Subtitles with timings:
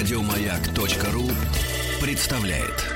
[0.00, 1.30] Радиомаяк.ру
[2.00, 2.86] представляет.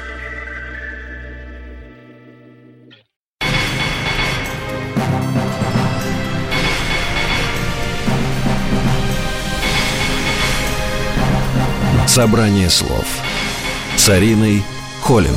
[12.07, 13.05] Собрание слов
[13.99, 14.63] с Ариной
[15.03, 15.35] Холиной.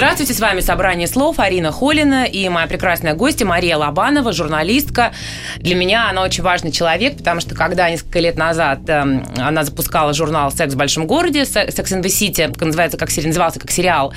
[0.00, 5.12] Здравствуйте, с вами «Собрание слов» Арина Холина и моя прекрасная гостья Мария Лобанова, журналистка.
[5.58, 10.14] Для меня она очень важный человек, потому что когда несколько лет назад э, она запускала
[10.14, 14.14] журнал «Секс в большом городе», «Секс in the City», называется, как, назывался как сериал,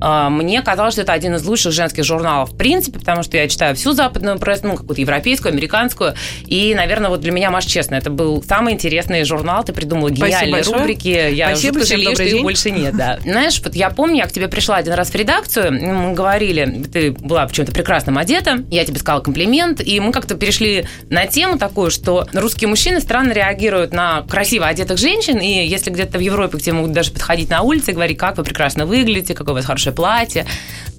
[0.00, 3.74] мне казалось, что это один из лучших женских журналов в принципе, потому что я читаю
[3.74, 6.14] всю западную прессу, ну, какую-то европейскую, американскую.
[6.46, 9.64] И, наверное, вот для меня, Маш, честно, это был самый интересный журнал.
[9.64, 11.08] Ты придумала гениальные рубрики.
[11.08, 12.96] Я Спасибо, жалею, что их больше нет.
[12.96, 13.18] Да.
[13.24, 17.12] Знаешь, вот я помню, я к тебе пришла один раз в редакцию, мы говорили, ты
[17.12, 21.90] была почему-то прекрасным одета, я тебе сказала комплимент, и мы как-то перешли на тему такую,
[21.90, 26.62] что русские мужчины странно реагируют на красиво одетых женщин, и если где-то в Европе к
[26.62, 29.64] тебе могут даже подходить на улице и говорить, как вы прекрасно выглядите, какой у вас
[29.64, 30.46] хороший хорошее платье,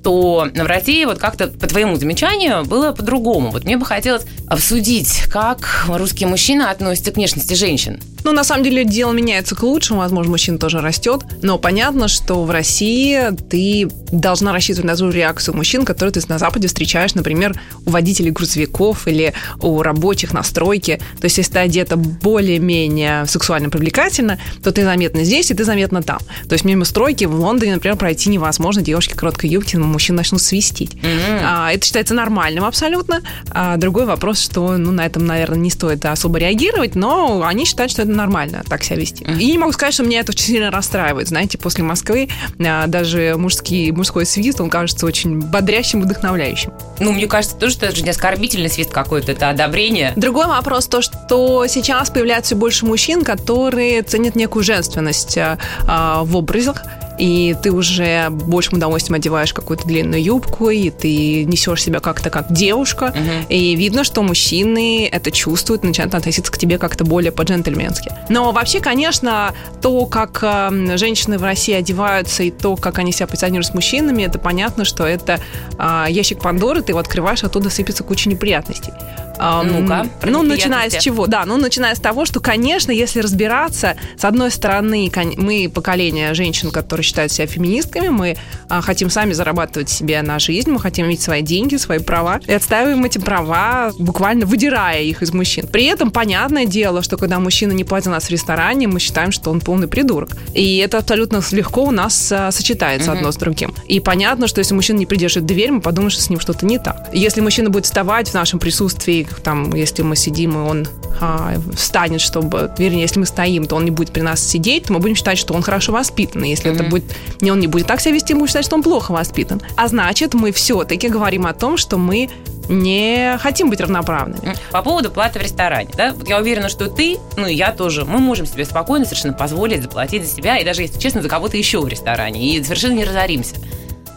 [0.04, 3.52] то в России вот как-то по твоему замечанию было по-другому.
[3.52, 8.00] Вот мне бы хотелось обсудить, как русские мужчины относятся к внешности женщин.
[8.24, 12.44] Ну, на самом деле, дело меняется к лучшему, возможно, мужчина тоже растет, но понятно, что
[12.44, 17.60] в России ты должна рассчитывать на ту реакцию мужчин, которые ты на Западе встречаешь, например,
[17.86, 20.98] у водителей грузовиков или у рабочих на стройке.
[21.20, 26.04] То есть, если ты одета более-менее сексуально привлекательно, то ты заметна здесь, и ты заметна
[26.04, 26.20] там.
[26.48, 30.42] То есть, мимо стройки в Лондоне, например, пройти невозможно, девушки короткой юбки, но мужчин начнут
[30.42, 30.94] свистить.
[30.94, 31.42] Mm-hmm.
[31.44, 33.22] А, это считается нормальным абсолютно.
[33.50, 37.92] А, другой вопрос, что, ну, на этом, наверное, не стоит особо реагировать, но они считают,
[37.92, 39.24] что это нормально так себя вести.
[39.24, 39.40] Mm-hmm.
[39.40, 41.28] И не могу сказать, что меня это очень сильно расстраивает.
[41.28, 46.72] Знаете, после Москвы а, даже мужский, мужской свист, он кажется очень бодрящим, вдохновляющим.
[47.00, 50.14] Ну, мне кажется, тоже, что это же не оскорбительный свист какой-то, это одобрение.
[50.16, 56.84] Другой вопрос то, что сейчас появляется больше мужчин, которые ценят некую женственность а, в образах
[57.18, 62.52] и ты уже большим удовольствием одеваешь какую-то длинную юбку, и ты несешь себя как-то как
[62.52, 63.48] девушка, uh-huh.
[63.50, 68.12] и видно, что мужчины это чувствуют, начинают относиться к тебе как-то более по-джентльменски.
[68.30, 73.28] Но вообще, конечно, то, как э, женщины в России одеваются, и то, как они себя
[73.28, 75.40] позиционируют с мужчинами, это понятно, что это
[75.78, 78.92] э, ящик Пандоры, ты его открываешь, оттуда сыпется куча неприятностей.
[79.38, 80.08] Ну-ка.
[80.24, 81.28] Ну, начиная с чего?
[81.28, 86.72] Да, ну, начиная с того, что, конечно, если разбираться, с одной стороны, мы поколение женщин,
[86.72, 88.38] которые считают себя феминистками, мы
[88.70, 92.52] а, хотим сами зарабатывать себе на жизнь, мы хотим иметь свои деньги, свои права, и
[92.52, 95.68] отстаиваем эти права, буквально выдирая их из мужчин.
[95.68, 99.52] При этом, понятное дело, что когда мужчина не платит нас в ресторане, мы считаем, что
[99.52, 100.30] он полный придурок.
[100.54, 103.18] И это абсолютно легко у нас а, сочетается mm-hmm.
[103.18, 103.74] одно с другим.
[103.88, 106.78] И понятно, что если мужчина не придерживает дверь, мы подумаем, что с ним что-то не
[106.78, 107.10] так.
[107.14, 110.88] Если мужчина будет вставать в нашем присутствии там, если мы сидим, и он
[111.20, 114.94] а, встанет, чтобы, вернее, если мы стоим, то он не будет при нас сидеть, то
[114.94, 116.44] мы будем считать, что он хорошо воспитан.
[116.44, 116.76] Если mm-hmm.
[116.76, 117.04] это будет,
[117.42, 119.62] не он не будет так себя вести, мы будем считать, что он плохо воспитан.
[119.76, 122.30] А значит, мы все-таки говорим о том, что мы
[122.70, 124.56] не хотим быть равноправными.
[124.72, 128.20] По поводу платы в ресторане, да, я уверена, что ты, ну и я тоже, мы
[128.20, 131.82] можем себе спокойно совершенно позволить заплатить за себя, и даже, если честно, за кого-то еще
[131.82, 133.56] в ресторане, и совершенно не разоримся.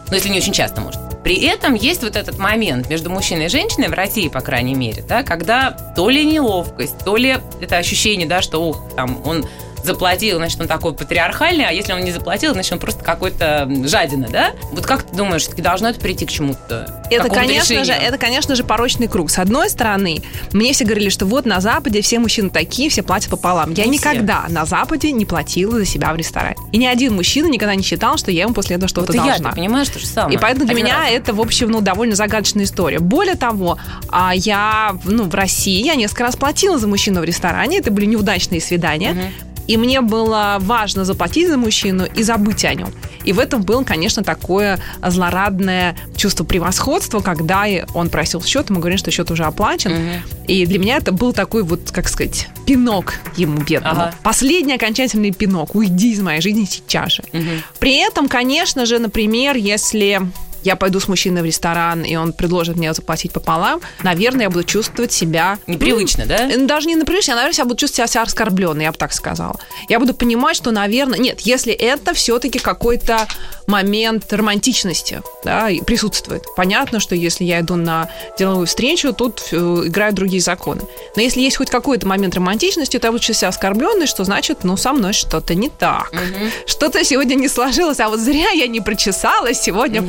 [0.08, 1.00] Ну, если не очень часто, может.
[1.22, 5.02] При этом есть вот этот момент между мужчиной и женщиной, в России, по крайней мере,
[5.02, 9.46] да, когда то ли неловкость, то ли это ощущение, да, что, ух, там, он
[9.84, 14.28] заплатил, значит, он такой патриархальный, а если он не заплатил, значит, он просто какой-то жадина,
[14.28, 14.52] да?
[14.72, 17.02] Вот как ты думаешь, все-таки должно это прийти к чему-то?
[17.10, 17.84] Это, конечно решению?
[17.84, 19.30] же, это, конечно же, порочный круг.
[19.30, 20.22] С одной стороны,
[20.52, 23.72] мне все говорили, что вот на Западе все мужчины такие, все платят пополам.
[23.72, 24.52] Я не никогда все.
[24.52, 26.56] на Западе не платила за себя в ресторане.
[26.72, 29.48] И ни один мужчина никогда не считал, что я ему после этого что-то вот должна.
[29.48, 30.36] Я, ты понимаешь, то же самое.
[30.36, 31.10] И поэтому для Один меня раз.
[31.12, 32.98] это, в общем, ну, довольно загадочная история.
[32.98, 33.78] Более того,
[34.08, 37.78] а я, ну, в России я несколько раз платила за мужчину в ресторане.
[37.78, 39.12] Это были неудачные свидания.
[39.12, 39.53] Угу.
[39.66, 42.92] И мне было важно заплатить за мужчину и забыть о нем.
[43.24, 47.64] И в этом было, конечно, такое злорадное чувство превосходства, когда
[47.94, 49.92] он просил счет, мы говорим, что счет уже оплачен.
[49.92, 50.44] Угу.
[50.48, 54.02] И для меня это был такой вот, как сказать, пинок ему бедному.
[54.02, 54.14] Ага.
[54.22, 55.74] Последний окончательный пинок.
[55.74, 57.22] Уйди из моей жизни сейчас же.
[57.32, 57.50] Угу.
[57.78, 60.20] При этом, конечно же, например, если
[60.64, 64.64] я пойду с мужчиной в ресторан, и он предложит мне заплатить пополам, наверное, я буду
[64.64, 65.58] чувствовать себя...
[65.66, 66.66] Непривычно, ну, да?
[66.66, 69.58] Даже не непривычно, я, наверное, я буду чувствовать себя оскорбленной, я бы так сказала.
[69.88, 71.18] Я буду понимать, что, наверное...
[71.18, 73.26] Нет, если это все-таки какой-то
[73.66, 76.44] момент романтичности да, присутствует.
[76.56, 78.08] Понятно, что если я иду на
[78.38, 80.82] деловую встречу, тут э, играют другие законы.
[81.16, 84.76] Но если есть хоть какой-то момент романтичности, то я буду себя оскорбленный, что значит, ну,
[84.76, 86.12] со мной что-то не так.
[86.12, 86.50] Угу.
[86.66, 90.02] Что-то сегодня не сложилось, а вот зря я не прочесалась сегодня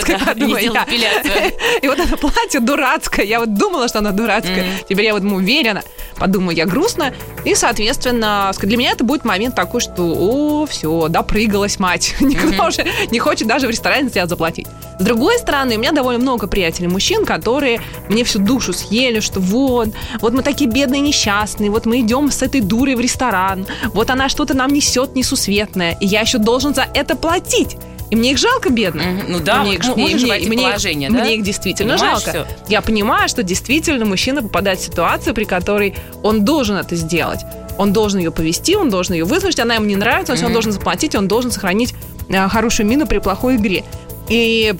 [0.00, 0.86] в парикмахерской, да,
[1.24, 1.46] да, да.
[1.82, 5.82] И вот это платье дурацкое, я вот думала, что оно дурацкое, теперь я вот уверена,
[6.18, 7.14] подумаю, я грустно,
[7.44, 12.86] и, соответственно, для меня это будет момент такой, что, о, все, допрыгалась мать, никто уже
[13.10, 14.66] не хочет даже в ресторане за тебя заплатить.
[14.98, 19.40] С другой стороны, у меня довольно много приятелей мужчин, которые мне всю душу съели, что
[19.40, 19.90] вот,
[20.20, 24.28] вот мы такие бедные, несчастные, вот мы идем с этой дурой в ресторан, вот она
[24.28, 27.76] что-то нам несет несусветное, и я еще должен за это платить.
[28.10, 29.04] И мне их жалко, бедных.
[29.04, 29.24] Mm-hmm.
[29.28, 31.20] Ну да, мне их, мне, мне, мне, положение, да?
[31.20, 32.30] мне их действительно Понимаешь жалко.
[32.30, 32.46] Все?
[32.68, 37.40] Я понимаю, что действительно мужчина попадает в ситуацию, при которой он должен это сделать.
[37.78, 40.46] Он должен ее повести, он должен ее выслушать, она ему не нравится, mm-hmm.
[40.46, 41.94] он должен заплатить, он должен сохранить
[42.28, 43.84] э, хорошую мину при плохой игре.
[44.28, 44.74] И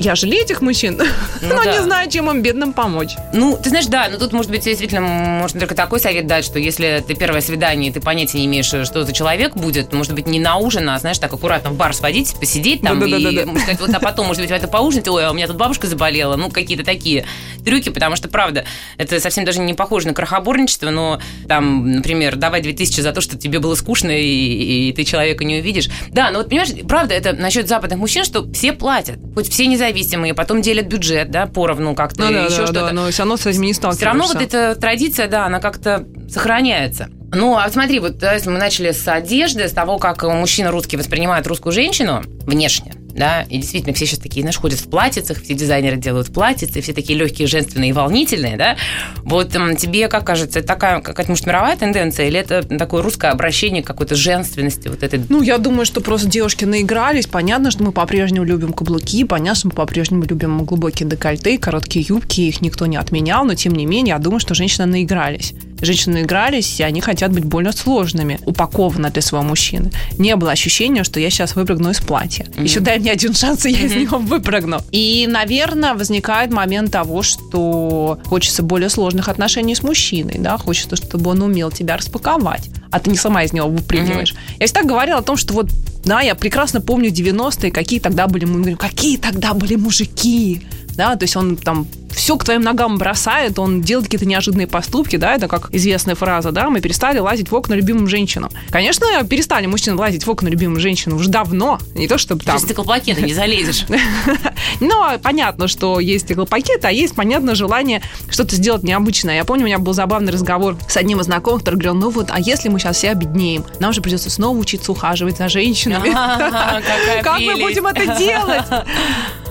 [0.00, 0.96] я жалею этих мужчин,
[1.42, 1.72] ну, но да.
[1.72, 3.16] не знаю, чем им бедным помочь.
[3.34, 6.58] Ну, ты знаешь, да, но тут, может быть, действительно, можно только такой совет дать, что
[6.58, 10.40] если ты первое свидание, ты понятия не имеешь, что за человек будет, может быть, не
[10.40, 13.52] на ужин, а, знаешь, так аккуратно в бар сходить, посидеть там, да, и, да, да,
[13.52, 13.60] да.
[13.60, 16.36] сказать, вот, а потом, может быть, это поужинать, ой, а у меня тут бабушка заболела,
[16.36, 17.26] ну, какие-то такие
[17.62, 18.64] трюки, потому что, правда,
[18.96, 23.36] это совсем даже не похоже на крохоборничество, но там, например, давай 2000 за то, что
[23.36, 25.90] тебе было скучно, и, и ты человека не увидишь.
[26.08, 29.76] Да, но вот, понимаешь, правда, это насчет западных мужчин, что все платят, хоть все не
[29.90, 32.80] независимые, потом делят бюджет, да, поровну как-то, ну, да, еще да, что-то.
[32.86, 36.06] Да, но все равно с этим не Все равно вот эта традиция, да, она как-то
[36.28, 37.08] сохраняется.
[37.32, 41.46] Ну, а смотри, вот да, мы начали с одежды, с того, как мужчина русский воспринимает
[41.46, 45.96] русскую женщину внешне да, и действительно все сейчас такие, знаешь, ходят в платьицах, все дизайнеры
[45.96, 48.76] делают платьицы, все такие легкие, женственные и волнительные, да,
[49.22, 53.82] вот тебе, как кажется, это такая какая-то, может, мировая тенденция, или это такое русское обращение
[53.82, 55.20] какой-то женственности вот этой?
[55.28, 59.68] Ну, я думаю, что просто девушки наигрались, понятно, что мы по-прежнему любим каблуки, понятно, что
[59.68, 64.14] мы по-прежнему любим глубокие декольте, короткие юбки, их никто не отменял, но, тем не менее,
[64.14, 69.22] я думаю, что женщины наигрались женщины игрались, и они хотят быть более сложными, упакованы для
[69.22, 69.90] своего мужчины.
[70.18, 72.44] Не было ощущения, что я сейчас выпрыгну из платья.
[72.44, 72.64] Mm-hmm.
[72.64, 73.86] Еще дай мне один шанс, и я mm-hmm.
[73.86, 74.80] из него выпрыгну.
[74.90, 81.30] И, наверное, возникает момент того, что хочется более сложных отношений с мужчиной, да, хочется, чтобы
[81.30, 84.32] он умел тебя распаковать, а ты не сама из него выпрыгиваешь.
[84.32, 84.56] Mm-hmm.
[84.60, 85.70] Я всегда говорила о том, что вот
[86.04, 90.62] да, я прекрасно помню 90-е, какие тогда были, мы говорим, какие тогда были мужики,
[90.96, 95.16] да, то есть он там все к твоим ногам бросает, он делает какие-то неожиданные поступки,
[95.16, 98.50] да, это как известная фраза, да, мы перестали лазить в окна любимым женщинам.
[98.70, 102.54] Конечно, перестали мужчины лазить в окна любимым женщинам уже давно, не то чтобы там...
[102.54, 103.86] То есть стеклопакеты не залезешь.
[104.80, 109.36] Но понятно, что есть стеклопакеты, а есть, понятно, желание что-то сделать необычное.
[109.36, 112.30] Я помню, у меня был забавный разговор с одним из знакомых, который говорил, ну вот,
[112.30, 116.10] а если мы сейчас все обеднеем, нам же придется снова учиться ухаживать за женщинами.
[117.22, 118.64] Как мы будем это делать?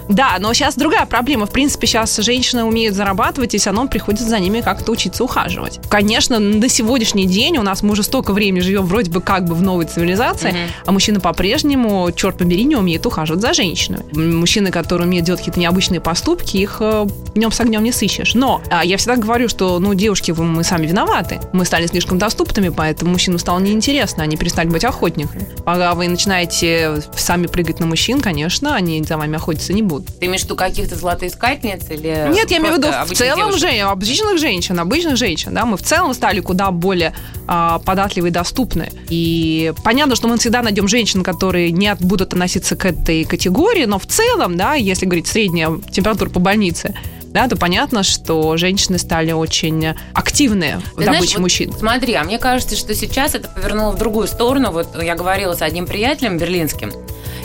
[0.10, 1.46] Да, но сейчас другая проблема.
[1.46, 5.80] В принципе, сейчас женщины умеют зарабатывать, и все равно приходится за ними как-то учиться ухаживать.
[5.90, 9.54] Конечно, на сегодняшний день у нас мы уже столько времени живем вроде бы как бы
[9.54, 10.70] в новой цивилизации, mm-hmm.
[10.86, 14.00] а мужчина по-прежнему, черт побери, не умеет ухаживать за женщиной.
[14.14, 18.34] Мужчины, которые умеют делать какие-то необычные поступки, их э, днем с огнем не сыщешь.
[18.34, 21.40] Но а, я всегда говорю, что, ну, девушки, вы, мы сами виноваты.
[21.54, 25.48] Мы стали слишком доступными, поэтому мужчинам стало неинтересно, они перестали быть охотниками.
[25.66, 30.20] Пока вы начинаете сами прыгать на мужчин, конечно, они за вами охотиться не будут будут.
[30.20, 33.88] Ты имеешь в виду каких-то золотоискательниц или Нет, я имею в виду в целом жен,
[33.88, 37.14] обычных женщин, обычных женщин, да, мы в целом стали куда более
[37.48, 38.92] а, податливы и доступны.
[39.10, 44.00] И понятно, что мы всегда найдем женщин, которые не будут относиться к этой категории, но
[44.00, 46.96] в целом, да, если говорить средняя температура по больнице,
[47.32, 51.70] да, то понятно, что женщины стали очень активные в Ты добыче знаешь, мужчин.
[51.72, 54.72] Вот смотри, а мне кажется, что сейчас это повернуло в другую сторону.
[54.72, 56.92] Вот я говорила с одним приятелем берлинским,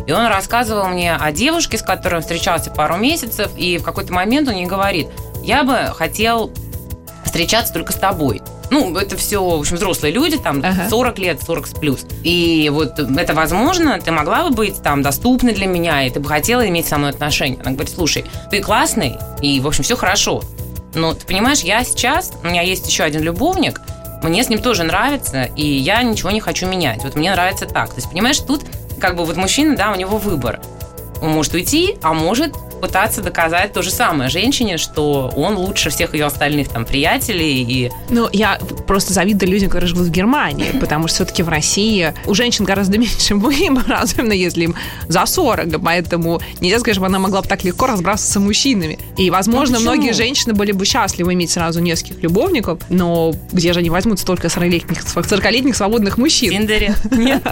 [0.07, 4.13] и он рассказывал мне о девушке, с которой он встречался пару месяцев, и в какой-то
[4.13, 5.09] момент он мне говорит,
[5.43, 6.51] я бы хотел
[7.25, 8.43] встречаться только с тобой.
[8.71, 10.89] Ну, это все, в общем, взрослые люди, там, ага.
[10.89, 12.07] 40 лет, 40 плюс.
[12.23, 16.29] И вот это возможно, ты могла бы быть там доступной для меня, и ты бы
[16.29, 17.59] хотела иметь со мной отношения.
[17.61, 20.43] Она говорит, слушай, ты классный, и, в общем, все хорошо.
[20.95, 23.81] Но ты понимаешь, я сейчас, у меня есть еще один любовник,
[24.23, 27.05] мне с ним тоже нравится, и я ничего не хочу менять.
[27.05, 27.91] Вот мне нравится так.
[27.91, 28.63] То есть, понимаешь, тут
[29.05, 30.61] как бы вот мужчина, да, у него выбор.
[31.21, 36.15] Он может уйти, а может пытаться доказать то же самое женщине, что он лучше всех
[36.15, 37.93] ее остальных там приятелей и...
[38.09, 42.33] Ну, я просто завидую людям, которые живут в Германии, потому что все-таки в России у
[42.33, 44.75] женщин гораздо меньше выбора, особенно если им
[45.07, 48.99] за 40, поэтому нельзя сказать, что она могла бы так легко разбрасываться мужчинами.
[49.19, 53.81] И, возможно, ну, многие женщины были бы счастливы иметь сразу нескольких любовников, но где же
[53.81, 56.55] они возьмут столько 40-летних, 40 свободных мужчин?
[56.55, 56.95] В Тиндере.
[57.11, 57.43] Нет.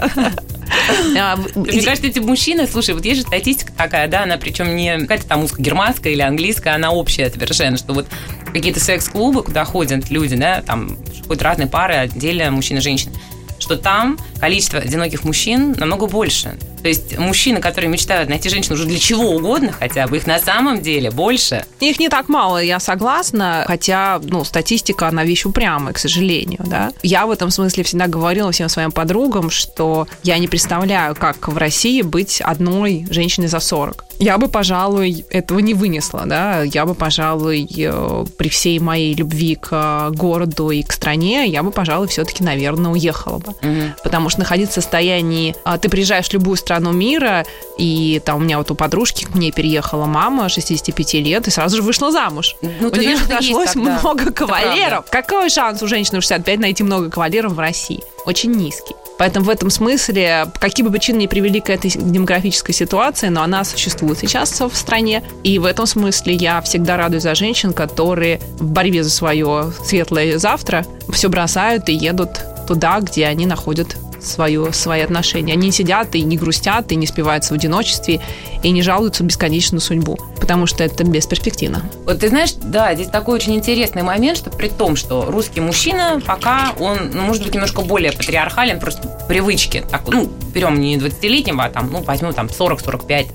[1.17, 4.97] А, Мне кажется, эти мужчины, слушай, вот есть же статистика такая, да, она причем не
[4.99, 8.07] какая-то там узко-германская или английская, она общая совершенно, что вот
[8.51, 10.97] какие-то секс-клубы, куда ходят люди, да, там
[11.27, 13.13] ходят разные пары, отдельно мужчина и женщина,
[13.59, 16.57] что там количество одиноких мужчин намного больше.
[16.83, 20.37] То есть мужчины, которые мечтают найти женщину уже для чего угодно хотя бы, их на
[20.39, 21.65] самом деле больше.
[21.79, 26.91] Их не так мало, я согласна, хотя, ну, статистика, она вещь упрямая, к сожалению, да.
[27.01, 31.57] Я в этом смысле всегда говорила всем своим подругам, что я не представляю, как в
[31.57, 34.05] России быть одной женщиной за 40.
[34.19, 36.61] Я бы, пожалуй, этого не вынесла, да.
[36.61, 41.71] Я бы, пожалуй, э, при всей моей любви к городу и к стране, я бы,
[41.71, 43.51] пожалуй, все-таки, наверное, уехала бы.
[43.51, 43.93] Угу.
[44.03, 45.55] Потому что находиться в состоянии...
[45.63, 47.45] А, ты приезжаешь в любую страну, мира,
[47.77, 51.77] и там у меня вот у подружки к ней переехала мама 65 лет и сразу
[51.77, 52.55] же вышла замуж.
[52.61, 55.05] Ну, у нее нашлось много кавалеров.
[55.09, 58.01] Какой шанс у женщины в 65 найти много кавалеров в России?
[58.25, 58.95] Очень низкий.
[59.17, 63.63] Поэтому в этом смысле, какие бы причины не привели к этой демографической ситуации, но она
[63.63, 65.23] существует сейчас в стране.
[65.43, 70.37] И в этом смысле я всегда радуюсь за женщин, которые в борьбе за свое светлое
[70.37, 75.53] завтра все бросают и едут туда, где они находят свое, свои отношения.
[75.53, 78.21] Они сидят и не грустят, и не спиваются в одиночестве,
[78.61, 81.83] и не жалуются бесконечно на судьбу, потому что это бесперспективно.
[82.05, 86.21] Вот ты знаешь, да, здесь такой очень интересный момент, что при том, что русский мужчина
[86.25, 89.83] пока он, ну, может быть, немножко более патриархален, просто привычки.
[89.89, 93.27] Так, ну, берем не 20-летнего, а там, ну, возьмем там 40-45.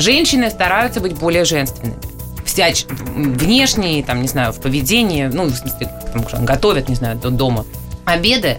[0.00, 1.96] Женщины стараются быть более женственными
[2.44, 7.30] всяч внешне, там, не знаю, в поведении, ну, в смысле, там, готовят, не знаю, до
[7.30, 7.64] дома.
[8.04, 8.58] Обеды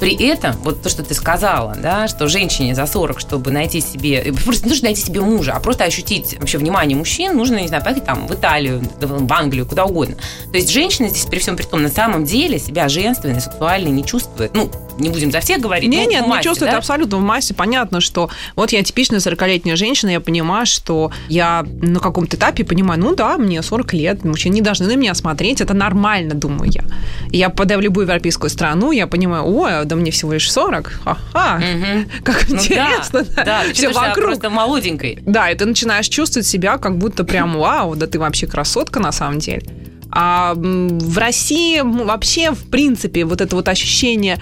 [0.00, 4.20] при этом, вот то, что ты сказала, да, что женщине за 40, чтобы найти себе,
[4.20, 7.68] э, просто не нужно найти себе мужа, а просто ощутить вообще внимание мужчин, нужно, не
[7.68, 10.16] знаю, поехать там в Италию, в Англию, куда угодно.
[10.52, 14.04] То есть женщина здесь при всем при том на самом деле себя женственной, сексуальной не
[14.04, 14.54] чувствует.
[14.54, 15.88] Ну, не будем за всех говорить.
[15.88, 16.78] Не, нет, массе, не чувствует да?
[16.78, 17.54] абсолютно в массе.
[17.54, 23.00] Понятно, что вот я типичная 40-летняя женщина, я понимаю, что я на каком-то этапе понимаю,
[23.00, 26.84] ну да, мне 40 лет, мужчины не должны на меня смотреть, это нормально, думаю я.
[27.30, 31.56] Я попадаю в любую европейскую страну, я понимаю, ой, да мне всего лишь 40, ха-ха,
[31.56, 32.10] угу.
[32.24, 33.24] как ну, интересно.
[33.24, 34.24] Да, да, да все вокруг.
[34.24, 35.18] просто молоденькой.
[35.22, 39.12] Да, и ты начинаешь чувствовать себя как будто прям, вау, да ты вообще красотка на
[39.12, 39.62] самом деле.
[40.10, 44.40] А в России вообще, в принципе, вот это вот ощущение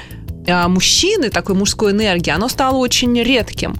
[0.48, 3.76] мужчины, такой мужской энергии, оно стало очень редким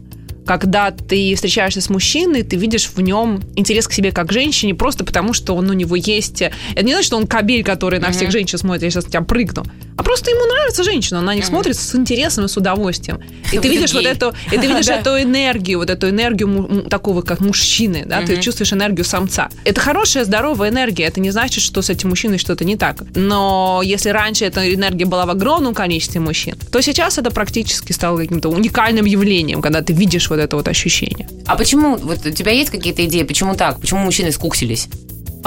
[0.47, 5.05] когда ты встречаешься с мужчиной, ты видишь в нем интерес к себе как женщине просто
[5.05, 6.43] потому, что он у него есть.
[6.43, 9.65] Это не значит, что он кабель, который на всех женщин смотрит, я сейчас тебя прыгну.
[9.97, 11.49] А просто ему нравится женщина, он на них mm-hmm.
[11.49, 13.21] смотрит с интересом и с удовольствием.
[13.50, 17.41] И ты видишь вот эту, и ты видишь эту энергию, вот эту энергию такого как
[17.41, 19.49] мужчины, да, ты чувствуешь энергию самца.
[19.65, 21.05] Это хорошая, здоровая энергия.
[21.05, 23.03] Это не значит, что с этим мужчиной что-то не так.
[23.15, 28.19] Но если раньше эта энергия была в огромном количестве мужчин, то сейчас это практически стало
[28.19, 31.28] каким-то уникальным явлением, когда ты видишь вот это вот ощущение.
[31.47, 33.81] А почему, вот у тебя есть какие-то идеи, почему так?
[33.81, 34.88] Почему мужчины скуксились?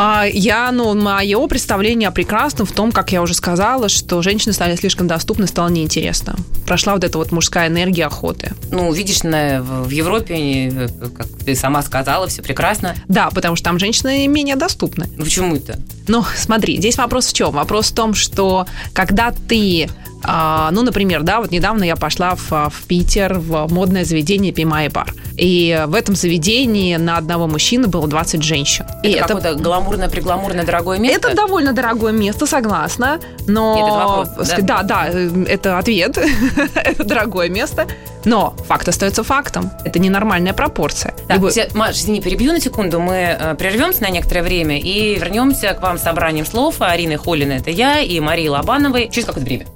[0.01, 4.53] А я, ну, мое представление о прекрасном в том, как я уже сказала, что женщины
[4.53, 6.37] стали слишком доступны, стало неинтересно.
[6.65, 8.53] Прошла вот эта вот мужская энергия охоты.
[8.71, 12.95] Ну, видишь, на, в Европе, как ты сама сказала, все прекрасно.
[13.09, 15.09] Да, потому что там женщины менее доступны.
[15.17, 15.81] Почему это?
[16.07, 17.51] Ну, смотри, здесь вопрос в чем?
[17.51, 19.89] Вопрос в том, что когда ты
[20.23, 24.89] а, ну, например, да, вот недавно я пошла в, в Питер в модное заведение Пимай
[24.89, 25.13] бар.
[25.37, 28.85] И в этом заведении на одного мужчины было 20 женщин.
[29.03, 29.59] Это и какое-то это...
[29.59, 31.29] гламурное, пригламурное дорогое место?
[31.29, 33.19] Это довольно дорогое место, согласна.
[33.47, 33.75] Но...
[33.75, 34.83] Нет, это вопрос, да?
[34.83, 35.07] Да, да,
[35.47, 36.17] это ответ.
[36.75, 37.87] это дорогое место.
[38.25, 39.71] Но факт остается фактом.
[39.85, 41.13] Это ненормальная пропорция.
[41.27, 41.53] Так, Любой...
[41.73, 42.99] Маш, извини, перебью на секунду.
[42.99, 46.75] Мы э, прервемся на некоторое время и вернемся к вам с собранием слов.
[46.79, 49.67] Арины Холина это я и Марии Лобановой через какое-то время.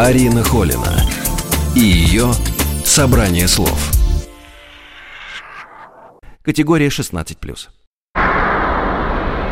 [0.00, 1.02] Арина Холина
[1.74, 2.30] и ее
[2.84, 3.90] «Собрание слов».
[6.40, 7.68] Категория 16+.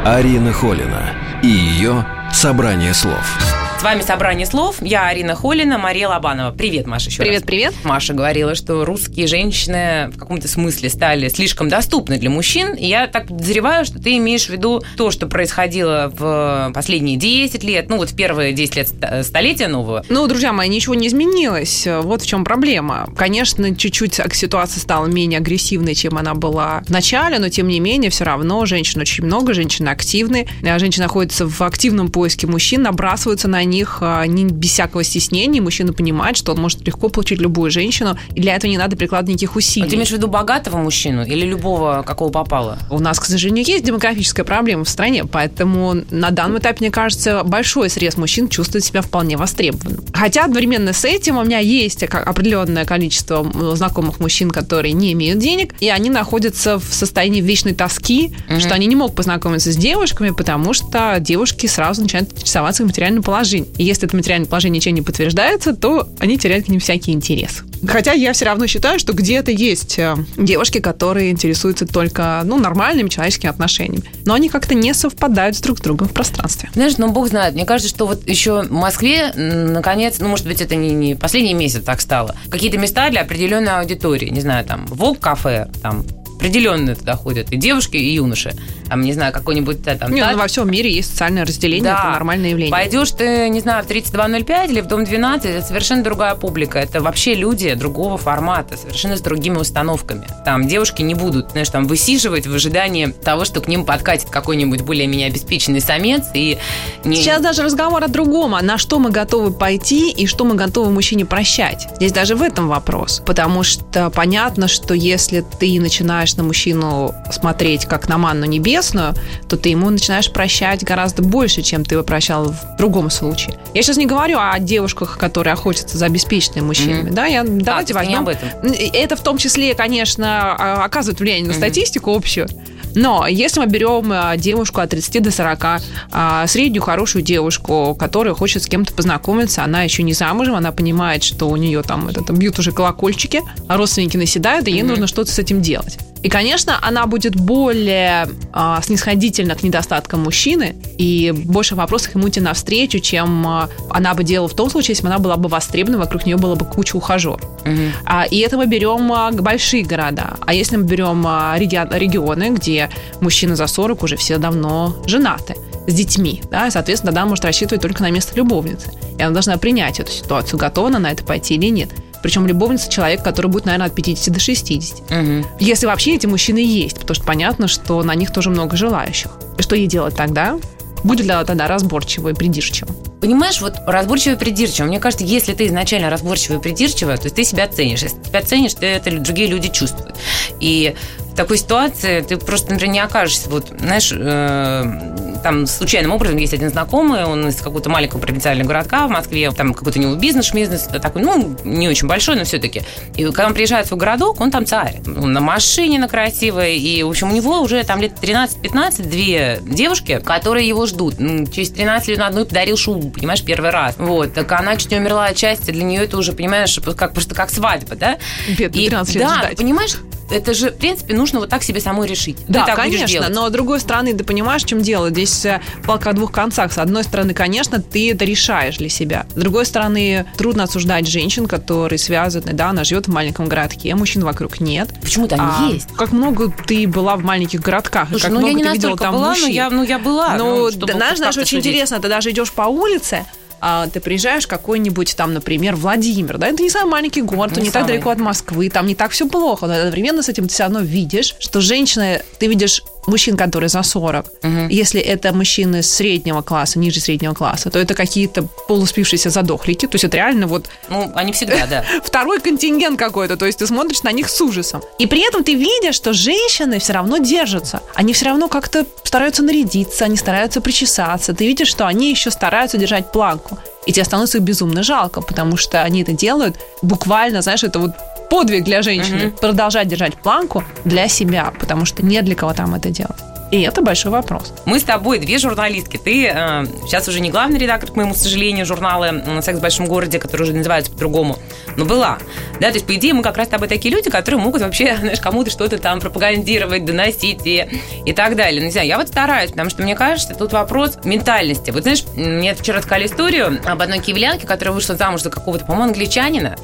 [0.04, 3.55] Арина Холина и ее «Собрание слов».
[3.78, 4.78] С вами «Собрание слов».
[4.80, 6.50] Я Арина Холина, Мария Лобанова.
[6.50, 7.47] Привет, Маша, еще Привет, раз.
[7.47, 7.75] привет.
[7.85, 12.75] Маша говорила, что русские женщины в каком-то смысле стали слишком доступны для мужчин.
[12.75, 17.62] И я так подозреваю, что ты имеешь в виду то, что происходило в последние 10
[17.64, 18.88] лет, ну вот в первые 10 лет
[19.23, 20.04] столетия нового.
[20.09, 21.87] Ну, друзья мои, ничего не изменилось.
[21.87, 23.06] Вот в чем проблема.
[23.14, 28.11] Конечно, чуть-чуть ситуация стала менее агрессивной, чем она была в начале, но тем не менее,
[28.11, 30.49] все равно женщин очень много, женщины активны.
[30.62, 35.61] Женщины находятся в активном поиске мужчин, набрасываются на них а, не без всякого стеснения.
[35.61, 39.30] Мужчина понимает, что он может легко получить любую женщину, и для этого не надо прикладывать
[39.30, 39.87] никаких усилий.
[39.87, 42.78] А ты имеешь в виду богатого мужчину или любого, какого попало?
[42.90, 47.42] У нас, к сожалению, есть демографическая проблема в стране, поэтому на данном этапе, мне кажется,
[47.44, 50.04] большой срез мужчин чувствует себя вполне востребованным.
[50.12, 55.75] Хотя одновременно с этим у меня есть определенное количество знакомых мужчин, которые не имеют денег,
[55.80, 58.61] и они находятся в состоянии вечной тоски, mm-hmm.
[58.61, 63.23] что они не могут познакомиться с девушками, потому что девушки сразу начинают интересоваться их материальным
[63.23, 63.55] положением.
[63.58, 67.62] И если это материальное положение ничем не подтверждается, то они теряют к ним всякий интерес.
[67.86, 73.08] Хотя я все равно считаю, что где-то есть э, девушки, которые интересуются только ну, нормальными
[73.08, 74.04] человеческими отношениями.
[74.25, 76.70] Но они как-то не совпадают с друг с другом в пространстве.
[76.75, 77.54] Знаешь, ну бог знает.
[77.54, 81.54] Мне кажется, что вот еще в Москве, наконец, ну, может быть, это не, не последний
[81.54, 84.28] месяц так стало, какие-то места для определенной аудитории.
[84.30, 86.04] Не знаю, там, ВОК-кафе, там,
[86.36, 88.54] определенные туда ходят и девушки, и юноши.
[88.88, 90.12] Там, не знаю, какой-нибудь там...
[90.12, 91.98] Не, ну, во всем мире есть социальное разделение, да.
[91.98, 92.70] это нормальное явление.
[92.70, 96.78] Пойдешь ты, не знаю, в 3205 или в Дом 12, это совершенно другая публика.
[96.78, 100.26] Это вообще люди другого формата, совершенно с другими установками.
[100.44, 104.82] Там девушки не будут, знаешь, там высиживать в ожидании того, что к ним подкатит какой-нибудь
[104.82, 106.26] более-менее обеспеченный самец.
[106.34, 106.58] И
[107.04, 107.16] не...
[107.16, 110.90] Сейчас даже разговор о другом, а на что мы готовы пойти и что мы готовы
[110.90, 111.88] мужчине прощать.
[111.96, 113.22] Здесь даже в этом вопрос.
[113.26, 119.14] Потому что понятно, что если ты начинаешь на мужчину смотреть как на манну небесную,
[119.49, 123.56] то ты ему начинаешь прощать гораздо больше, чем ты бы прощал в другом случае.
[123.75, 127.11] Я сейчас не говорю о девушках, которые охотятся за обеспеченными мужчинами.
[127.11, 127.14] Mm-hmm.
[127.14, 128.18] Да, я, давайте а, возьмем.
[128.21, 128.49] об этом.
[128.92, 131.56] Это в том числе, конечно, а, оказывает влияние на mm-hmm.
[131.56, 132.49] статистику общую.
[132.97, 138.35] Но если мы берем а, девушку от 30 до 40, а, среднюю хорошую девушку, которая
[138.35, 142.25] хочет с кем-то познакомиться, она еще не замужем, она понимает, что у нее там, это,
[142.25, 144.87] там бьют уже колокольчики, а родственники наседают, и ей mm-hmm.
[144.87, 145.99] нужно что-то с этим делать.
[146.23, 152.40] И, конечно, она будет более э, снисходительна к недостаткам мужчины и больше вопросов ему идти
[152.40, 155.99] навстречу, чем э, она бы делала в том случае, если бы она была бы востребована,
[155.99, 157.42] вокруг нее было бы куча ухажеров.
[157.64, 157.80] Угу.
[158.04, 160.37] А, и это мы берем а, большие города.
[160.44, 165.56] А если мы берем а, регионы, где мужчины за 40 уже все давно женаты
[165.87, 168.90] с детьми, да, и, соответственно, тогда может рассчитывать только на место любовницы.
[169.18, 171.90] И она должна принять эту ситуацию, готова она на это пойти или нет.
[172.26, 174.99] Причем любовница человек, который будет, наверное, от 50 до 60.
[174.99, 175.47] Угу.
[175.61, 179.30] Если вообще эти мужчины есть, потому что понятно, что на них тоже много желающих.
[179.56, 180.59] И что ей делать тогда?
[181.04, 182.92] Будет ли она тогда разборчивой и придирчивой?
[183.21, 184.88] Понимаешь, вот разборчивый и придирчивый.
[184.88, 188.02] Мне кажется, если ты изначально разборчивый и придирчивый, то ты себя ценишь.
[188.02, 190.16] Если ты себя ценишь, то это другие люди чувствуют.
[190.59, 190.97] И
[191.36, 196.54] в такой ситуации ты просто, например, не окажешься, вот, знаешь, э, там случайным образом есть
[196.54, 200.50] один знакомый, он из какого-то маленького провинциального городка в Москве, там какой-то у него бизнес,
[200.54, 202.84] бизнес такой, ну, не очень большой, но все-таки.
[203.16, 205.02] И когда он приезжает в свой городок, он там царь.
[205.06, 209.60] Он на машине на красивой, и, в общем, у него уже там лет 13-15 две
[209.60, 211.18] девушки, которые его ждут.
[211.18, 213.96] Через 13 лет на одну подарил шубу, понимаешь, первый раз.
[213.99, 217.34] Вот, так она чуть не умерла от счастья, для нее это уже, понимаешь, как, просто
[217.34, 218.16] как свадьба, да?
[218.49, 219.58] Бедный, 13 лет да, ждать.
[219.58, 219.96] понимаешь,
[220.30, 222.39] это же, в принципе, нужно вот так себе самой решить.
[222.49, 225.10] Да, ты так конечно, но с другой стороны, ты понимаешь, в чем дело?
[225.10, 226.73] Здесь э, палка о двух концах.
[226.73, 229.26] С одной стороны, конечно, ты это решаешь для себя.
[229.34, 234.25] С другой стороны, трудно осуждать женщин, которые связаны, да, она живет в маленьком городке, мужчин
[234.25, 234.89] вокруг нет.
[235.00, 235.89] Почему-то они а, есть.
[235.97, 238.97] Как много ты была в маленьких городках, Слушай, как ну, много я не ты видела
[238.97, 239.47] там была, мужчин.
[239.47, 240.36] Но я, ну, я была.
[240.36, 241.67] Ну, ну да, знаешь, знаешь, очень судить.
[241.67, 243.25] интересно, ты даже идешь по улице,
[243.60, 247.64] а, ты приезжаешь в какой-нибудь там, например, Владимир, да, это не самый маленький город, не,
[247.64, 250.54] не так далеко от Москвы, там не так все плохо, но одновременно с этим ты
[250.54, 254.26] все равно видишь, что женщины, ты видишь мужчин, которые за 40.
[254.26, 254.50] Угу.
[254.71, 259.86] Если это мужчины среднего класса, ниже среднего класса, то это какие-то полуспившиеся задохлики.
[259.86, 260.69] То есть это реально вот...
[260.88, 261.84] Ну, они всегда, да.
[262.04, 263.36] Второй контингент какой-то.
[263.36, 264.82] То есть ты смотришь на них с ужасом.
[264.99, 267.80] И при этом ты видишь, что женщины все равно держатся.
[267.95, 271.32] Они все равно как-то стараются нарядиться, они стараются причесаться.
[271.32, 273.58] Ты видишь, что они еще стараются держать планку.
[273.86, 277.92] И тебе становится их безумно жалко, потому что они это делают буквально, знаешь, это вот
[278.28, 279.28] подвиг для женщины.
[279.28, 279.39] Угу.
[279.39, 283.21] Продолжать держать планку для себя, потому что не для кого там это делать.
[283.50, 284.52] И это большой вопрос.
[284.65, 285.99] Мы с тобой две журналистки.
[285.99, 290.19] Ты э, сейчас уже не главный редактор, к моему сожалению, журнала «Секс в большом городе»,
[290.19, 291.39] который уже называется по-другому,
[291.76, 292.19] но была.
[292.60, 294.97] Да, то есть, по идее, мы как раз с тобой такие люди, которые могут вообще,
[295.00, 297.69] знаешь, кому-то что-то там пропагандировать, доносить и,
[298.04, 298.60] и так далее.
[298.60, 301.71] Ну, не знаю, я вот стараюсь, потому что мне кажется, тут вопрос ментальности.
[301.71, 305.91] Вот знаешь, мне вчера рассказали историю об одной киевлянке, которая вышла замуж за какого-то, по-моему,
[305.91, 306.56] англичанина,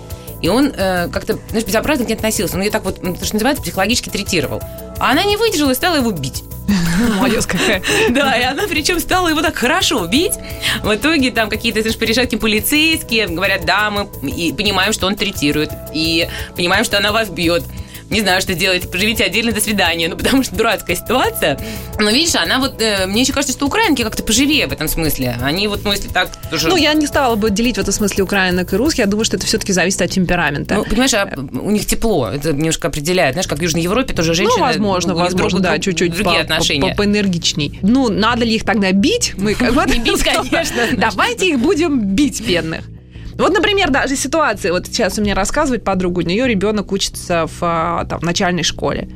[0.42, 2.56] и он э, как-то, знаешь, безобразно к ней относился.
[2.56, 4.60] Он ее так вот, то, что называется, психологически третировал.
[4.98, 6.42] А она не выдержала и стала его бить.
[7.16, 7.82] Молодец какая.
[8.10, 10.34] Да, и она причем стала его так хорошо бить.
[10.82, 15.14] В итоге там какие-то, знаешь, приезжают к полицейские, говорят, да, мы и понимаем, что он
[15.14, 15.70] третирует.
[15.94, 17.62] И понимаем, что она вас бьет
[18.12, 20.08] не знаю, что делать, поживите отдельно, до свидания.
[20.08, 21.58] Ну, потому что дурацкая ситуация.
[21.98, 25.36] Но видишь, она вот, э, мне еще кажется, что украинки как-то поживее в этом смысле.
[25.42, 26.68] Они вот, ну, если так тоже...
[26.68, 29.00] Ну, я не стала бы делить в этом смысле украинок и русских.
[29.00, 30.74] Я думаю, что это все-таки зависит от темперамента.
[30.74, 32.28] Ну, понимаешь, а у них тепло.
[32.28, 33.34] Это немножко определяет.
[33.34, 34.56] Знаешь, как в Южной Европе тоже женщины...
[34.58, 36.90] Ну, возможно, возможно, друг- да, чуть-чуть другие по- отношения.
[36.90, 37.78] по- поэнергичней.
[37.82, 39.32] Ну, надо ли их тогда бить?
[39.38, 40.82] Мы как бы Не бить, конечно.
[40.98, 42.84] Давайте их будем бить, бедных.
[43.42, 48.04] Вот, например, даже ситуация, вот сейчас мне рассказывает подруга, у нее ребенок учится в а,
[48.04, 49.08] там, начальной школе.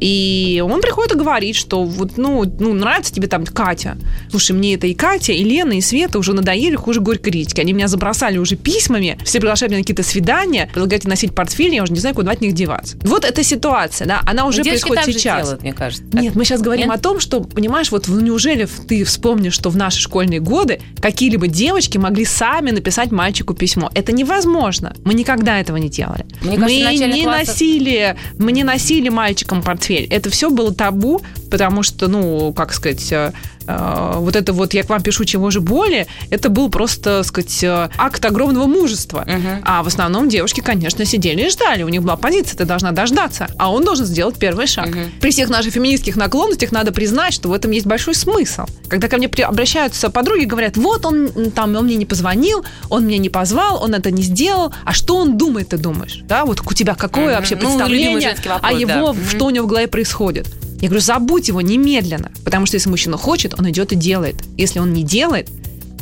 [0.00, 3.98] И он приходит и говорит, что вот, ну, ну, нравится тебе там Катя.
[4.30, 7.60] Слушай, мне это и Катя, и Лена, и Света уже надоели хуже горькой редьки.
[7.60, 11.82] Они меня забросали уже письмами, все приглашают меня на какие-то свидания, предлагают носить портфель, я
[11.82, 12.96] уже не знаю, куда от них деваться.
[13.02, 15.42] Вот эта ситуация, да, она уже Девочки происходит сейчас.
[15.42, 16.04] делают, мне кажется.
[16.12, 16.98] Нет, мы сейчас говорим Нет?
[16.98, 21.46] о том, что, понимаешь, вот ну, неужели ты вспомнишь, что в наши школьные годы какие-либо
[21.46, 23.90] девочки могли сами написать мальчику письмо?
[23.94, 24.94] Это невозможно.
[25.04, 26.24] Мы никогда этого не делали.
[26.42, 29.89] Мне мы не классах- носили, мы не носили мальчикам портфель.
[29.94, 33.32] Это все было табу, потому что, ну, как сказать, э,
[33.66, 37.62] э, вот это вот я к вам пишу чего же более, это был просто, сказать,
[37.62, 39.24] э, акт огромного мужества.
[39.26, 39.62] Мгм.
[39.64, 41.82] А в основном девушки, конечно, сидели и ждали.
[41.82, 43.48] У них была позиция, ты должна дождаться.
[43.58, 44.88] А он должен сделать первый шаг.
[44.88, 45.10] Мгм.
[45.20, 48.62] При всех наших феминистских наклонностях надо признать, что в этом есть большой смысл.
[48.88, 53.18] Когда ко мне обращаются подруги, говорят, вот он там, он мне не позвонил, он меня
[53.18, 54.72] не позвал, он это не сделал.
[54.84, 56.20] А что он думает, ты думаешь?
[56.24, 57.34] Да, вот у тебя какое Мгм.
[57.34, 58.80] вообще Ну, представление женский вопрос, о да.
[58.80, 59.24] его, Мгм.
[59.28, 60.46] что у него в голове происходит?
[60.80, 64.36] Я говорю, забудь его немедленно, потому что если мужчина хочет, он идет и делает.
[64.56, 65.48] Если он не делает,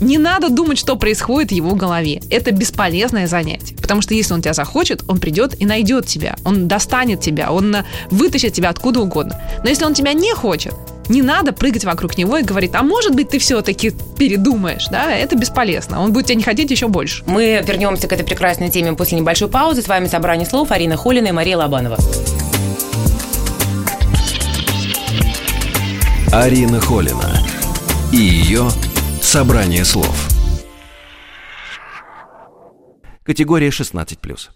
[0.01, 2.23] не надо думать, что происходит в его голове.
[2.31, 3.75] Это бесполезное занятие.
[3.77, 6.37] Потому что если он тебя захочет, он придет и найдет тебя.
[6.45, 7.77] Он достанет тебя, он
[8.11, 9.41] вытащит тебя откуда угодно.
[9.63, 10.75] Но если он тебя не хочет,
[11.09, 15.37] не надо прыгать вокруг него и говорить, а может быть ты все-таки передумаешь, да, это
[15.37, 16.03] бесполезно.
[16.03, 17.25] Он будет тебя не хотеть еще больше.
[17.27, 19.83] Мы вернемся к этой прекрасной теме после небольшой паузы.
[19.83, 21.97] С вами «Собрание слов» Арина Холина и Мария Лобанова.
[26.33, 27.41] Арина Холина
[28.13, 28.69] и ее
[29.23, 30.29] «Собрание слов».
[33.25, 34.51] Категория 16+.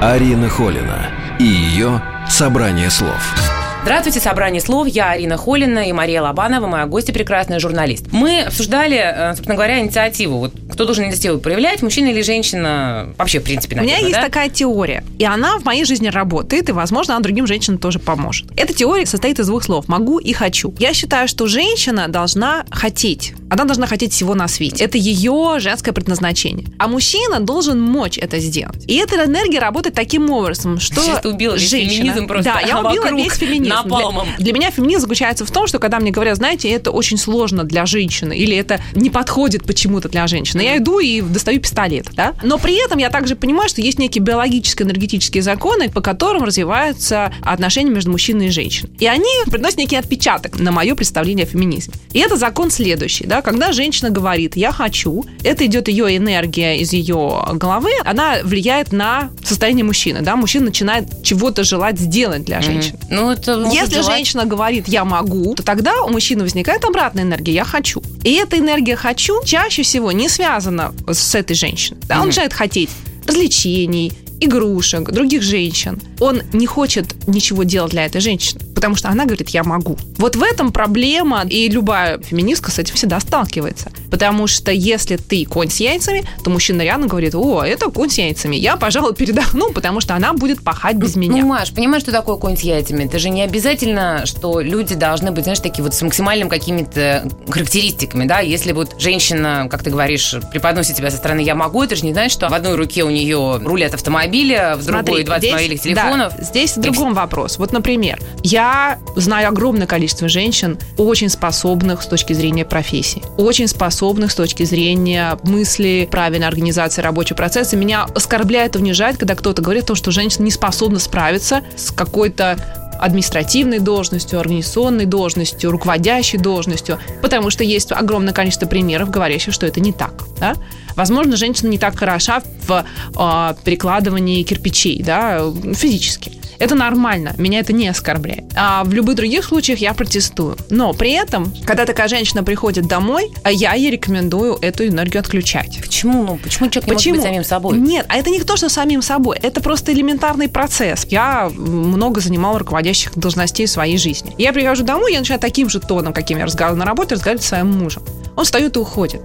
[0.00, 3.45] Арина Холина и ее «Собрание слов».
[3.86, 4.88] Здравствуйте, собрание слов.
[4.88, 8.06] Я Арина Холина и Мария Лобанова, моя гостья, прекрасная журналист.
[8.10, 10.38] Мы обсуждали, э, собственно говоря, инициативу.
[10.38, 13.14] Вот кто должен инициативу проявлять, мужчина или женщина?
[13.16, 14.26] Вообще, в принципе, У меня наверное, есть да?
[14.26, 18.48] такая теория, и она в моей жизни работает, и, возможно, она другим женщинам тоже поможет.
[18.56, 20.74] Эта теория состоит из двух слов «могу» и «хочу».
[20.80, 23.34] Я считаю, что женщина должна хотеть.
[23.48, 24.84] Она должна хотеть всего на свете.
[24.84, 26.66] Это ее женское предназначение.
[26.78, 28.84] А мужчина должен мочь это сделать.
[28.88, 32.02] И эта энергия работает таким образом, что Сейчас ты убила весь женщина...
[32.02, 33.75] феминизм просто Да, я убила вокруг весь феминизм.
[33.82, 34.28] Напалмом.
[34.36, 37.64] Для, для меня феминизм заключается в том, что когда мне говорят, знаете, это очень сложно
[37.64, 42.34] для женщины, или это не подходит почему-то для женщины, я иду и достаю пистолет, да?
[42.42, 47.32] Но при этом я также понимаю, что есть некие биологические энергетические законы, по которым развиваются
[47.42, 48.90] отношения между мужчиной и женщиной.
[48.98, 51.94] И они приносят некий отпечаток на мое представление о феминизме.
[52.12, 56.92] И это закон следующий, да, когда женщина говорит «я хочу», это идет ее энергия из
[56.92, 62.98] ее головы, она влияет на состояние мужчины, да, мужчина начинает чего-то желать сделать для женщины.
[63.10, 67.24] Ну, это может Если желать- женщина говорит «я могу», то тогда у мужчины возникает обратная
[67.24, 68.02] энергия «я хочу».
[68.24, 72.00] И эта энергия «хочу» чаще всего не связана с этой женщиной.
[72.08, 72.90] Да, Он начинает хотеть
[73.26, 76.00] развлечений, игрушек, других женщин.
[76.20, 79.96] Он не хочет ничего делать для этой женщины, потому что она говорит «я могу».
[80.18, 83.90] Вот в этом проблема, и любая феминистка с этим всегда сталкивается.
[84.10, 88.18] Потому что если ты конь с яйцами, то мужчина рядом говорит «О, это конь с
[88.18, 91.42] яйцами, я, пожалуй, передохну, потому что она будет пахать без меня».
[91.42, 93.04] Ну, Маш, понимаешь, что такое конь с яйцами?
[93.04, 98.26] Это же не обязательно, что люди должны быть, знаешь, такие вот с максимальными какими-то характеристиками,
[98.26, 98.40] да?
[98.40, 102.12] Если вот женщина, как ты говоришь, преподносит тебя со стороны «я могу», это же не
[102.12, 105.80] значит, что в одной руке у нее руль от автомобиля, в другой 20 здесь- мобильных
[105.80, 106.34] телефонов.
[106.36, 107.56] да, здесь в другом вопрос.
[107.56, 108.65] Вот, например, я
[109.14, 115.38] знаю огромное количество женщин, очень способных с точки зрения профессии, очень способных с точки зрения
[115.42, 117.76] мысли, правильной организации рабочего процесса.
[117.76, 121.90] Меня оскорбляет и унижает, когда кто-то говорит о том, что женщина не способна справиться с
[121.90, 129.66] какой-то административной должностью, организационной должностью, руководящей должностью, потому что есть огромное количество примеров, говорящих, что
[129.66, 130.24] это не так.
[130.38, 130.54] Да?
[130.94, 132.84] Возможно, женщина не так хороша в
[133.16, 135.42] э, перекладывании кирпичей, да,
[135.74, 136.32] физически.
[136.58, 138.44] Это нормально, меня это не оскорбляет.
[138.56, 140.56] А в любых других случаях я протестую.
[140.70, 145.78] Но при этом, когда такая женщина приходит домой, я ей рекомендую эту энергию отключать.
[145.82, 146.24] Почему?
[146.24, 147.78] Ну, почему человек не может быть самим собой?
[147.78, 149.38] Нет, а это не то, что самим собой.
[149.42, 151.06] Это просто элементарный процесс.
[151.10, 154.34] Я много занимала руководящих должностей в своей жизни.
[154.38, 157.50] Я прихожу домой, я начинаю таким же тоном, каким я разговаривала на работе, разговаривать со
[157.50, 158.02] своим мужем.
[158.36, 159.22] Он встает и уходит.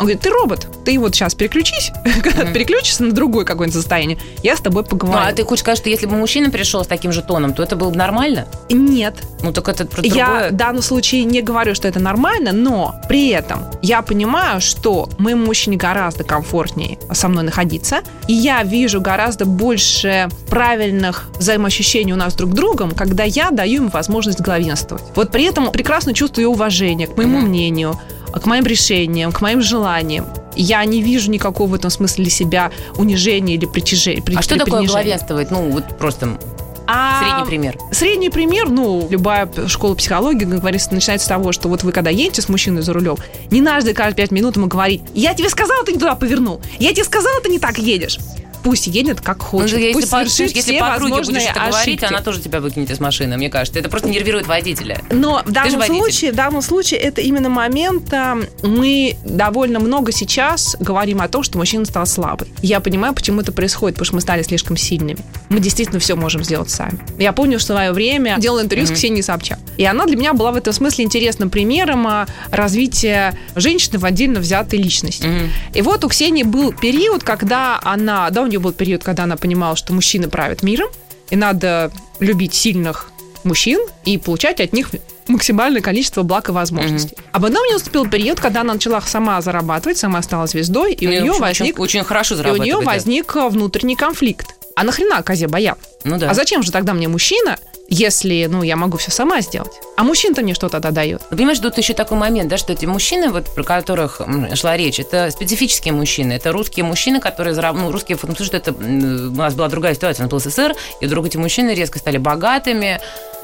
[0.00, 4.16] Он говорит, ты робот, ты вот сейчас переключись, когда ты переключишься на другое какое-нибудь состояние,
[4.42, 5.20] я с тобой поговорю.
[5.20, 7.62] Ну, а ты хочешь сказать, что если бы мужчина пришел с таким же тоном, то
[7.62, 8.46] это было бы нормально?
[8.70, 9.16] Нет.
[9.42, 10.50] Ну, так это про Я другое.
[10.52, 15.44] в данном случае не говорю, что это нормально, но при этом я понимаю, что моему
[15.44, 22.32] мужчине гораздо комфортнее со мной находиться, и я вижу гораздо больше правильных взаимоощущений у нас
[22.34, 25.04] друг с другом, когда я даю ему возможность главенствовать.
[25.14, 28.00] Вот при этом прекрасно чувствую уважение к моему мнению,
[28.32, 30.26] к моим решениям, к моим желаниям.
[30.56, 34.22] Я не вижу никакого в этом смысле для себя унижения или притяжения.
[34.36, 35.50] А что такое главенствовать?
[35.50, 36.38] Ну, вот просто
[36.86, 37.78] А, средний пример.
[37.92, 42.10] Средний пример, ну, любая школа психологии, как говорится, начинается с того, что вот вы когда
[42.10, 43.16] едете с мужчиной за рулем,
[43.50, 46.92] не надо каждые пять минут ему говорить, я тебе сказала, ты не туда повернул, я
[46.92, 48.18] тебе сказала, ты не так едешь.
[48.62, 51.74] Пусть едет как Ну, хочет, если пусть по- совершит если все будешь возможные это говорить,
[51.76, 52.04] ошибки.
[52.04, 53.78] она тоже тебя выкинет из машины, мне кажется.
[53.78, 55.00] Это просто нервирует водителя.
[55.10, 60.76] Но в данном случае, в данном случае это именно момент, а, мы довольно много сейчас
[60.78, 62.48] говорим о том, что мужчина стал слабый.
[62.62, 65.20] Я понимаю, почему это происходит, потому что мы стали слишком сильными.
[65.48, 66.98] Мы действительно все можем сделать сами.
[67.18, 69.58] Я помню, что в свое время делала интервью с Ксенией Собчак.
[69.76, 74.40] И она для меня была в этом смысле интересным примером а, развития женщины в отдельно
[74.40, 75.26] взятой личности.
[75.26, 75.50] Мгм.
[75.74, 79.36] И вот у Ксении был период, когда она, да, у нее был период, когда она
[79.36, 80.90] понимала, что мужчины правят миром,
[81.30, 83.10] и надо любить сильных
[83.44, 84.90] мужчин и получать от них
[85.28, 87.16] максимальное количество благ и возможностей.
[87.32, 91.06] А потом у нее наступил период, когда она начала сама зарабатывать, сама стала звездой, и
[91.06, 92.84] Ну, у нее общем, возник, очень, очень хорошо и у нее да.
[92.84, 94.56] возник э, внутренний конфликт.
[94.74, 95.76] А нахрена козе боян?
[96.04, 96.30] Ну да.
[96.30, 97.58] А зачем же тогда мне мужчина,
[97.90, 99.72] если, ну, я могу все сама сделать?
[99.96, 101.22] А мужчина-то мне что тогда дает?
[101.30, 104.20] Ну, понимаешь, тут еще такой момент, да, что эти мужчины, вот про которых
[104.54, 108.72] шла речь, это специфические мужчины, это русские мужчины, которые, зараб- ну, русские, потому что это,
[108.72, 112.16] у нас была другая ситуация, у нас был СССР, и вдруг эти мужчины резко стали
[112.16, 113.00] богатыми,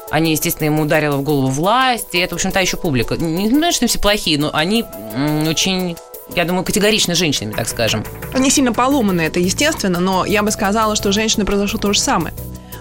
[0.09, 3.17] они, естественно, ему ударила в голову власть, и это, в общем, та еще публика.
[3.17, 4.85] Не знаю, что они все плохие, но они
[5.45, 5.97] очень,
[6.33, 8.05] я думаю, категоричны женщинами, так скажем.
[8.33, 12.33] Они сильно поломаны, это естественно, но я бы сказала, что женщины произошло то же самое.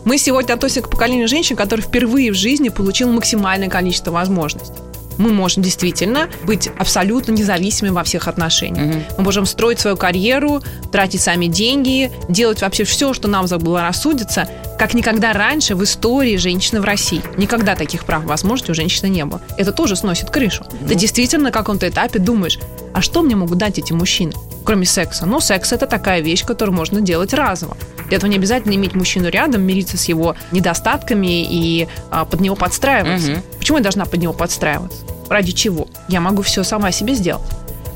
[0.07, 4.81] Мы сегодня относимся к поколению женщин, который впервые в жизни получил максимальное количество возможностей.
[5.19, 8.87] Мы можем действительно быть абсолютно независимыми во всех отношениях.
[8.87, 9.05] Мгм.
[9.19, 14.95] Мы можем строить свою карьеру, тратить сами деньги, делать вообще все, что нам заблагорассудится, как
[14.95, 17.21] никогда раньше в истории женщины в России.
[17.37, 19.41] Никогда таких прав возможностей у женщины не было.
[19.57, 20.65] Это тоже сносит крышу.
[20.87, 22.61] Ты действительно на каком-то этапе думаешь,
[22.95, 25.27] а что мне могут дать эти мужчины, кроме секса?
[25.27, 27.77] Ну, секс это такая вещь, которую можно делать разово.
[28.09, 32.57] Для этого не обязательно иметь мужчину рядом, мириться с его недостатками и а, под него
[32.57, 33.33] подстраиваться.
[33.33, 33.43] Мгм.
[33.59, 35.05] Почему я должна под него подстраиваться?
[35.29, 35.89] Ради чего?
[36.09, 37.43] Я могу все сама себе сделать.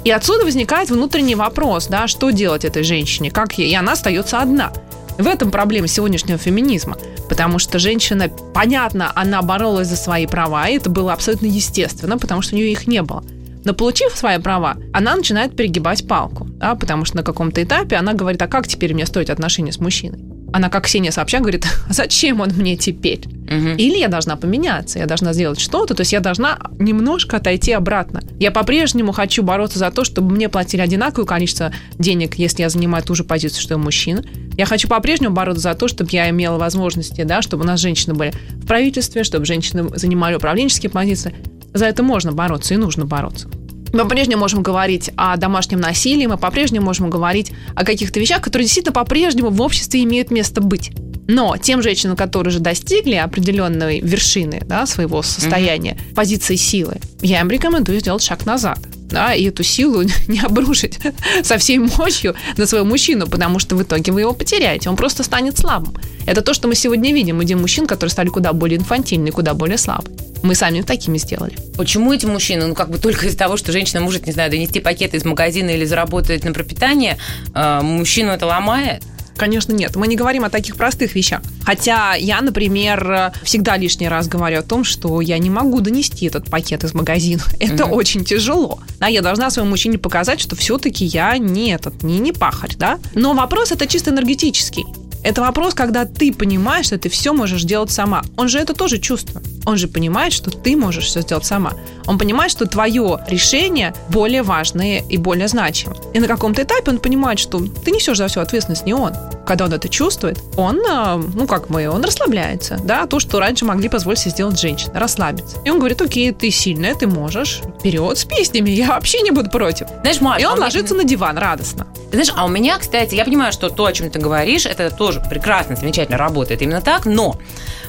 [0.04, 4.40] И отсюда возникает внутренний вопрос, да, что делать этой женщине, как ей, и она остается
[4.40, 4.72] одна.
[5.18, 6.96] В этом проблема сегодняшнего феминизма,
[7.28, 12.40] потому что женщина, понятно, она боролась за свои права, и это было абсолютно естественно, потому
[12.40, 13.22] что у нее их не было.
[13.64, 18.14] Но получив свои права, она начинает перегибать палку, да, потому что на каком-то этапе она
[18.14, 20.20] говорит, а как теперь мне строить отношения с мужчиной?
[20.52, 23.20] Она, как Ксения Собчак, говорит, а зачем он мне теперь?
[23.26, 23.76] Мгм.
[23.76, 28.22] Или я должна поменяться, я должна сделать что-то, то есть я должна немножко отойти обратно.
[28.38, 33.04] Я по-прежнему хочу бороться за то, чтобы мне платили одинаковое количество денег, если я занимаю
[33.04, 34.24] ту же позицию, что и мужчина.
[34.56, 38.14] Я хочу по-прежнему бороться за то, чтобы я имела возможности, да, чтобы у нас женщины
[38.14, 41.34] были в правительстве, чтобы женщины занимали управленческие позиции.
[41.74, 43.48] За это можно бороться и нужно бороться.
[43.92, 48.66] Мы по-прежнему можем говорить о домашнем насилии, мы по-прежнему можем говорить о каких-то вещах, которые
[48.66, 50.92] действительно по-прежнему в обществе имеют место быть.
[51.30, 57.50] Но тем женщинам, которые уже достигли определенной вершины да, своего состояния, позиции силы, я им
[57.50, 58.80] рекомендую сделать шаг назад.
[59.10, 60.98] Да, и эту силу не обрушить
[61.42, 65.22] со всей мощью на своего мужчину, потому что в итоге вы его потеряете, он просто
[65.22, 65.94] станет слабым.
[66.26, 67.36] Это то, что мы сегодня видим.
[67.36, 70.10] Мы видим мужчин, которые стали куда более инфантильны, куда более слабы.
[70.42, 71.56] Мы сами такими сделали.
[71.76, 74.80] Почему эти мужчины, ну, как бы только из-за того, что женщина может, не знаю, донести
[74.80, 77.18] пакеты из магазина или заработать на пропитание,
[77.54, 79.02] э, мужчину это ломает?
[79.40, 79.96] Конечно, нет.
[79.96, 81.40] Мы не говорим о таких простых вещах.
[81.64, 86.50] Хотя я, например, всегда лишний раз говорю о том, что я не могу донести этот
[86.50, 87.42] пакет из магазина.
[87.58, 87.92] Это Мгм.
[87.94, 88.80] очень тяжело.
[88.98, 92.98] Да, я должна своему мужчине показать, что все-таки я не этот, не, не пахарь, да.
[93.14, 94.84] Но вопрос это чисто энергетический.
[95.22, 98.22] Это вопрос, когда ты понимаешь, что ты все можешь делать сама.
[98.36, 99.46] Он же это тоже чувствует.
[99.66, 101.74] Он же понимает, что ты можешь все сделать сама.
[102.06, 105.98] Он понимает, что твое решение более важное и более значимое.
[106.14, 109.12] И на каком-то этапе он понимает, что ты несешь за всю ответственность не он.
[109.46, 112.78] Когда он это чувствует, он, а, ну как бы, он расслабляется.
[112.84, 115.58] Да, то, что раньше могли позволить себе сделать женщины, расслабиться.
[115.64, 117.60] И он говорит, окей, ты сильная, ты можешь.
[117.80, 119.86] Вперед с песнями, я вообще не буду против.
[120.00, 121.86] Знаешь, Маш, И а он меня- ложится на диван радостно.
[122.10, 124.90] Ты знаешь, а у меня, кстати, я понимаю, что то, о чем ты говоришь, это
[125.10, 127.36] тоже прекрасно, замечательно работает именно так, но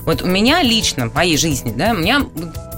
[0.05, 2.21] вот у меня лично, в моей жизни, да, у меня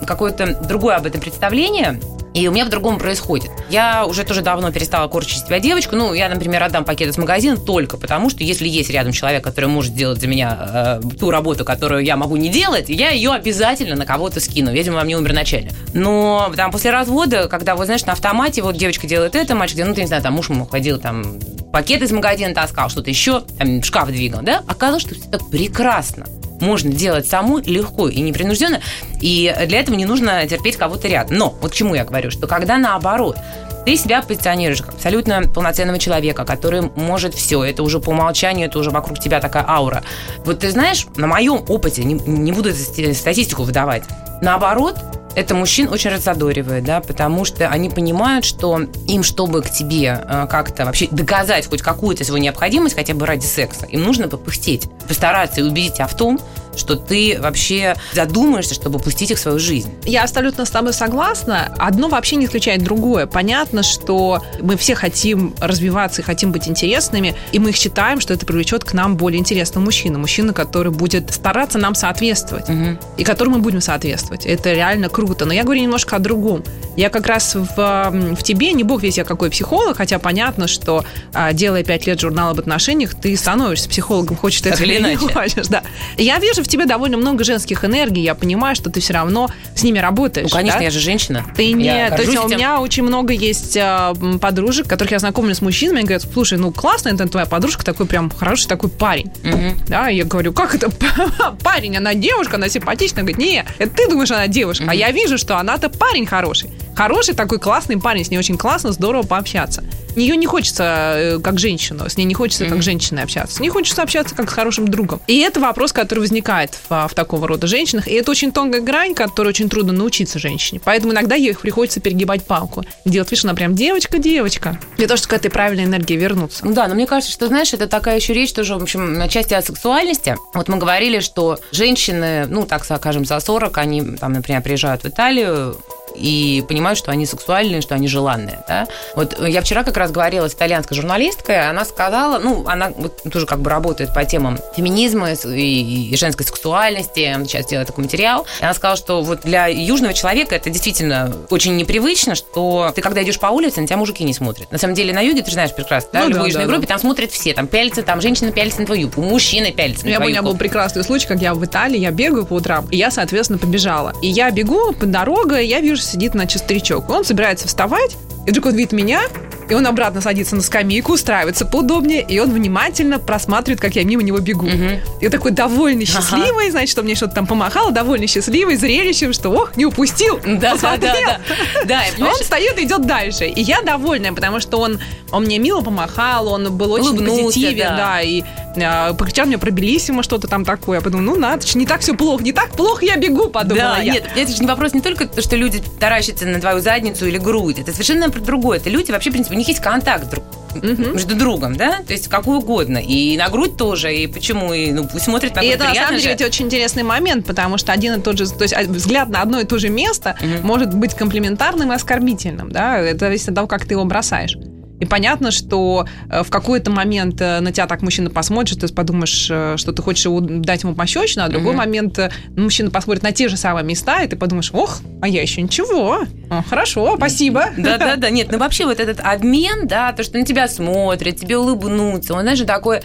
[0.06, 2.00] какое-то другое об этом представление.
[2.34, 3.52] И у меня по-другому происходит.
[3.70, 5.96] Я уже тоже давно перестала корчить себя девочку.
[5.96, 9.70] Ну, я, например, отдам пакет из магазина только потому, что если есть рядом человек, который
[9.70, 13.96] может сделать за меня э, ту работу, которую я могу не делать, я ее обязательно
[13.96, 14.72] на кого-то скину.
[14.72, 15.74] Видимо, во мне умер начальник.
[15.94, 19.90] Но там после развода, когда, вот знаешь, на автомате вот девочка делает это, мальчик делает,
[19.90, 21.40] ну, ты не знаю, там муж ему ходил, там
[21.72, 24.64] пакет из магазина таскал, что-то еще, там шкаф двигал, да?
[24.68, 26.26] Оказалось, что все так прекрасно
[26.64, 28.82] можно делать саму легко и непринужденно,
[29.22, 31.38] и для этого не нужно терпеть кого-то рядом.
[31.38, 33.38] Но вот к чему я говорю, что когда наоборот,
[33.86, 37.64] ты себя позиционируешь как абсолютно полноценного человека, который может все.
[37.64, 40.04] Это уже по умолчанию, это уже вокруг тебя такая аура.
[40.46, 44.04] Вот ты знаешь, на моем опыте, не, не буду статистику выдавать,
[44.42, 44.98] наоборот,
[45.36, 50.48] это мужчин очень разодоривает, да, потому что они понимают, что им, чтобы к тебе э,
[50.50, 55.62] как-то вообще доказать хоть какую-то свою необходимость, хотя бы ради секса, им нужно попыхтеть, постараться
[55.62, 56.40] и убедить тебя в том,
[56.76, 59.92] что ты вообще задумаешься, чтобы пустить их в свою жизнь.
[60.06, 61.74] Я абсолютно с тобой согласна.
[61.78, 63.26] Одно вообще не исключает другое.
[63.26, 68.34] Понятно, что мы все хотим развиваться и хотим быть интересными, и мы их считаем, что
[68.34, 70.20] это привлечет к нам более интересного мужчину.
[70.20, 72.98] Мужчина, который будет стараться нам соответствовать, угу.
[73.18, 74.46] и которому мы будем соответствовать.
[74.46, 75.46] Это реально круто.
[75.46, 76.64] Но я говорю немножко о другом.
[76.96, 81.06] Я как раз в, в тебе, не бог весь я какой психолог, хотя понятно, что
[81.34, 85.16] а, делая пять лет журнал об отношениях, ты становишься психологом, хочешь ты это или не
[85.16, 85.68] хочешь.
[85.68, 85.84] Да.
[86.18, 89.84] Я вижу в тебе довольно много женских энергий, я понимаю, что ты все равно с
[89.84, 90.50] ними работаешь.
[90.52, 90.86] Ну, конечно, да?
[90.86, 91.46] я же женщина.
[91.56, 91.86] Ты не...
[91.86, 96.02] Я то есть у меня очень много есть э, подружек, которых я знакомлюсь с мужчинами,
[96.02, 99.32] и говорят, слушай, ну классно, это твоя подружка, такой прям хороший такой парень.
[99.44, 99.88] Угу.
[99.88, 100.90] Да, я говорю, как это
[101.64, 103.24] парень, она девушка, она симпатичная.
[103.24, 104.92] Говорит, не, это ты думаешь, она девушка, угу.
[104.92, 106.70] а я вижу, что она-то парень хороший.
[106.96, 109.84] Хороший такой классный парень, с ней очень классно, здорово пообщаться.
[110.16, 112.70] Ее не хочется э, как женщину, с ней не хочется mm-hmm.
[112.70, 113.56] как женщиной общаться.
[113.56, 115.20] С ней хочется общаться как с хорошим другом.
[115.26, 118.08] И это вопрос, который возникает в, в такого рода женщинах.
[118.08, 120.80] И это очень тонкая грань, которой очень трудно научиться женщине.
[120.84, 122.84] Поэтому иногда ей приходится перегибать палку.
[123.06, 124.80] Где вот видишь, она прям девочка-девочка.
[124.98, 126.64] Для того, чтобы к этой правильной энергии вернуться.
[126.64, 129.28] Ну да, но мне кажется, что, знаешь, это такая еще речь тоже, в общем, на
[129.28, 130.36] части о сексуальности.
[130.54, 135.08] Вот мы говорили, что женщины, ну, так скажем, за 40, они, там, например, приезжают в
[135.08, 135.78] Италию,
[136.16, 138.64] и понимают, что они сексуальные, что они желанные.
[138.68, 138.88] Да?
[139.16, 143.46] Вот я вчера как раз говорила с итальянской журналисткой, она сказала, ну, она вот тоже
[143.46, 148.46] как бы работает по темам феминизма и, и женской сексуальности, сейчас делает такой материал.
[148.60, 153.24] И она сказала, что вот для южного человека это действительно очень непривычно, что ты когда
[153.24, 154.72] идешь по улице, на тебя мужики не смотрят.
[154.72, 156.66] На самом деле на юге, ты же знаешь прекрасно, да, ну, в любой да, Южной
[156.66, 156.94] да, Европе да.
[156.94, 160.16] там смотрят все, там пялятся, там женщины пялятся на твою юбку, мужчины пялятся на ну,
[160.16, 162.98] твою У меня был прекрасный случай, как я в Италии, я бегаю по утрам, и
[162.98, 164.14] я, соответственно, побежала.
[164.22, 167.10] И я бегу по дороге, я вижу, сидит, значит, старичок.
[167.10, 169.22] Он собирается вставать, и вдруг он видит меня,
[169.70, 174.24] и он обратно садится на скамейку, устраивается поудобнее, и он внимательно просматривает, как я мимо
[174.24, 174.68] него бегу.
[174.68, 175.22] Угу.
[175.22, 176.72] И такой довольный, счастливый, ага.
[176.72, 180.40] значит, что мне что-то там помахало, довольный, счастливый, зрелищем, что, ох, не упустил.
[180.46, 181.40] Да, да, да,
[181.86, 182.02] да.
[182.20, 183.46] да он встает и идет дальше.
[183.46, 185.00] И я довольная, потому что он,
[185.32, 188.44] он мне мило помахал, он был очень Улыбнулся, позитивен, да, да и
[188.82, 190.98] а, покричал мне про Белиссимо, что-то там такое.
[190.98, 194.02] Я подумала, ну надо, не так все плохо, не так плохо я бегу, подумала да,
[194.02, 194.14] я.
[194.14, 197.38] Нет, это же не вопрос не только то, что люди таращатся на твою задницу или
[197.38, 198.78] грудь, это совершенно про другое.
[198.78, 200.44] Это люди вообще, в принципе, у них есть контакт друг
[200.76, 201.14] угу.
[201.14, 202.98] между другом, да, то есть какой угодно.
[202.98, 206.20] И на грудь тоже, и почему, и ну, пусть смотрит на И это на самом
[206.20, 206.46] деле же.
[206.46, 209.60] очень интересный момент, потому что один и тот же, то есть а, взгляд на одно
[209.60, 210.68] и то же место угу.
[210.68, 214.58] может быть комплиментарным и оскорбительным, да, это зависит от того, как ты его бросаешь.
[215.00, 219.48] И понятно, что э, в какой-то момент э, на тебя так мужчина посмотрит, ты подумаешь,
[219.50, 220.28] э, что ты хочешь
[220.62, 221.78] дать ему пощечину, а в другой mm-hmm.
[221.78, 222.20] момент
[222.56, 226.24] мужчина посмотрит на те же самые места, и ты подумаешь, ох, а я еще ничего.
[226.50, 227.66] О, хорошо, спасибо.
[227.78, 232.34] Да-да-да, нет, ну вообще вот этот обмен, да, то, что на тебя смотрят, тебе улыбнутся,
[232.34, 233.02] он, знаешь, такой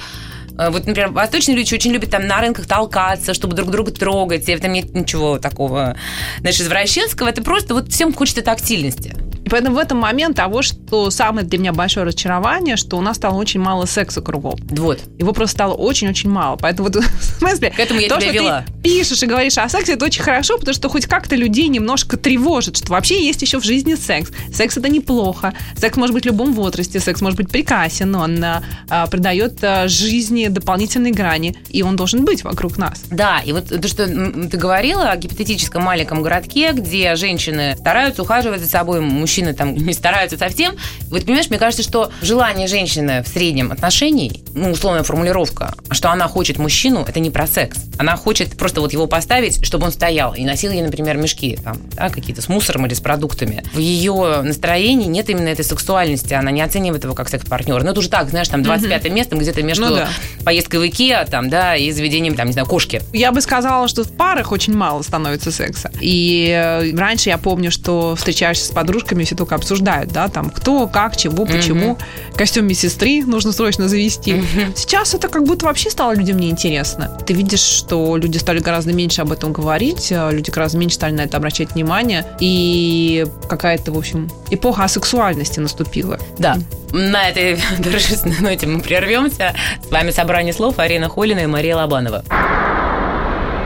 [0.59, 4.55] вот, например, восточные люди очень любят там на рынках толкаться, чтобы друг друга трогать, и
[4.55, 5.97] в этом нет ничего такого,
[6.41, 7.29] знаешь, извращенского.
[7.29, 9.15] Это просто вот всем хочется тактильности.
[9.49, 13.17] И поэтому в этом момент того, что самое для меня большое разочарование, что у нас
[13.17, 14.59] стало очень мало секса кругом.
[14.69, 15.01] Вот.
[15.17, 16.57] Его просто стало очень-очень мало.
[16.57, 18.65] Поэтому вот, в смысле, К этому я то, тебя что вела.
[18.67, 22.19] ты пишешь и говоришь о сексе, это очень хорошо, потому что хоть как-то людей немножко
[22.19, 24.31] тревожит, что вообще есть еще в жизни секс.
[24.53, 25.55] Секс это неплохо.
[25.79, 30.49] Секс может быть в любом возрасте, секс может быть прекрасен, он а, придает а, жизни
[30.49, 33.03] дополнительные грани, и он должен быть вокруг нас.
[33.11, 38.61] Да, и вот то, что ты говорила о гипотетическом маленьком городке, где женщины стараются ухаживать
[38.61, 40.77] за собой, мужчины мужчины там не стараются совсем.
[41.11, 46.27] Вот понимаешь, мне кажется, что желание женщины в среднем отношений, ну, условная формулировка, что она
[46.29, 47.79] хочет мужчину, это не про секс.
[47.99, 51.79] Она хочет просто вот его поставить, чтобы он стоял и носил ей, например, мешки там,
[51.95, 53.63] да, какие-то с мусором или с продуктами.
[53.73, 57.83] В ее настроении нет именно этой сексуальности, она не оценивает его как секс-партнер.
[57.85, 60.09] Ну, это уже так, знаешь, там 25 mm место где-то между ну, да.
[60.45, 63.03] поездкой в Икеа там, да, и заведением, там, не знаю, кошки.
[63.13, 65.91] Я бы сказала, что в парах очень мало становится секса.
[66.01, 70.87] И э, раньше я помню, что встречаешься с подружками, все только обсуждают, да, там, кто,
[70.87, 71.93] как, чего, почему.
[71.93, 72.37] Mm-hmm.
[72.39, 74.33] Костюм медсестры нужно срочно завести.
[74.33, 74.73] Mm-hmm.
[74.75, 77.19] Сейчас это как будто вообще стало людям неинтересно.
[77.27, 81.13] Ты видишь, что люди стали гораздо меньше об этом говорить, э, люди гораздо меньше стали
[81.13, 86.19] на это обращать внимание, и какая-то, в общем, эпоха асексуальности наступила.
[86.39, 86.57] Да.
[86.93, 89.55] На этой дружественной ноте мы прервемся.
[89.87, 92.25] С вами «Собрание слов» Арина Холина и Мария Лобанова.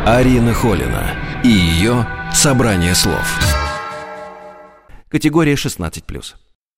[0.05, 1.07] Арина Холина
[1.45, 2.05] и ее
[2.35, 3.62] «Собрание слов».
[5.13, 6.03] Категория 16+.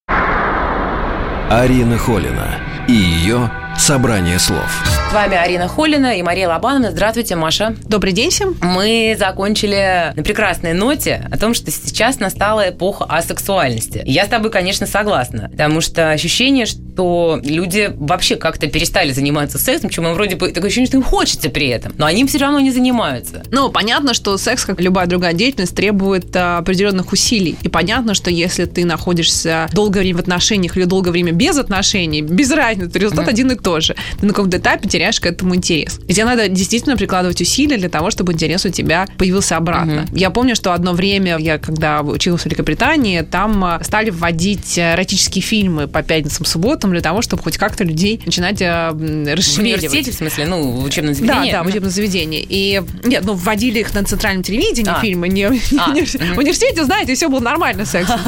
[0.08, 2.58] Арина Холина
[2.88, 4.93] и ее «Собрание слов».
[5.14, 6.90] С вами Арина Холина и Мария Лобанова.
[6.90, 7.76] Здравствуйте, Маша.
[7.84, 8.56] Добрый день всем.
[8.60, 14.02] Мы закончили на прекрасной ноте о том, что сейчас настала эпоха асексуальности.
[14.06, 19.88] Я с тобой, конечно, согласна, потому что ощущение, что люди вообще как-то перестали заниматься сексом,
[19.88, 22.58] чем им вроде бы такое ощущение, что им хочется при этом, но они все равно
[22.58, 23.44] не занимаются.
[23.52, 27.56] Ну, понятно, что секс, как любая другая деятельность, требует а, определенных усилий.
[27.62, 32.20] И понятно, что если ты находишься долгое время в отношениях или долгое время без отношений,
[32.20, 33.30] без разницы, результат mm-hmm.
[33.30, 33.94] один и тот же.
[34.18, 36.00] Ты на каком-то этапе теряешь теряешь к этому интерес.
[36.08, 40.06] И тебе надо действительно прикладывать усилия для того, чтобы интерес у тебя появился обратно.
[40.08, 40.16] Угу.
[40.16, 45.42] Я помню, что одно время, я когда училась в Великобритании, там а, стали вводить эротические
[45.42, 49.56] фильмы по пятницам, субботам для того, чтобы хоть как-то людей начинать расширять.
[49.56, 51.50] В университете, в смысле, ну, в учебном заведении?
[51.50, 52.46] Да, да, в учебном заведении.
[52.48, 55.00] И, нет, ну, вводили их на центральном телевидении а.
[55.00, 55.50] фильмы, не, а.
[55.50, 58.10] в университете, знаете, все было нормально секс.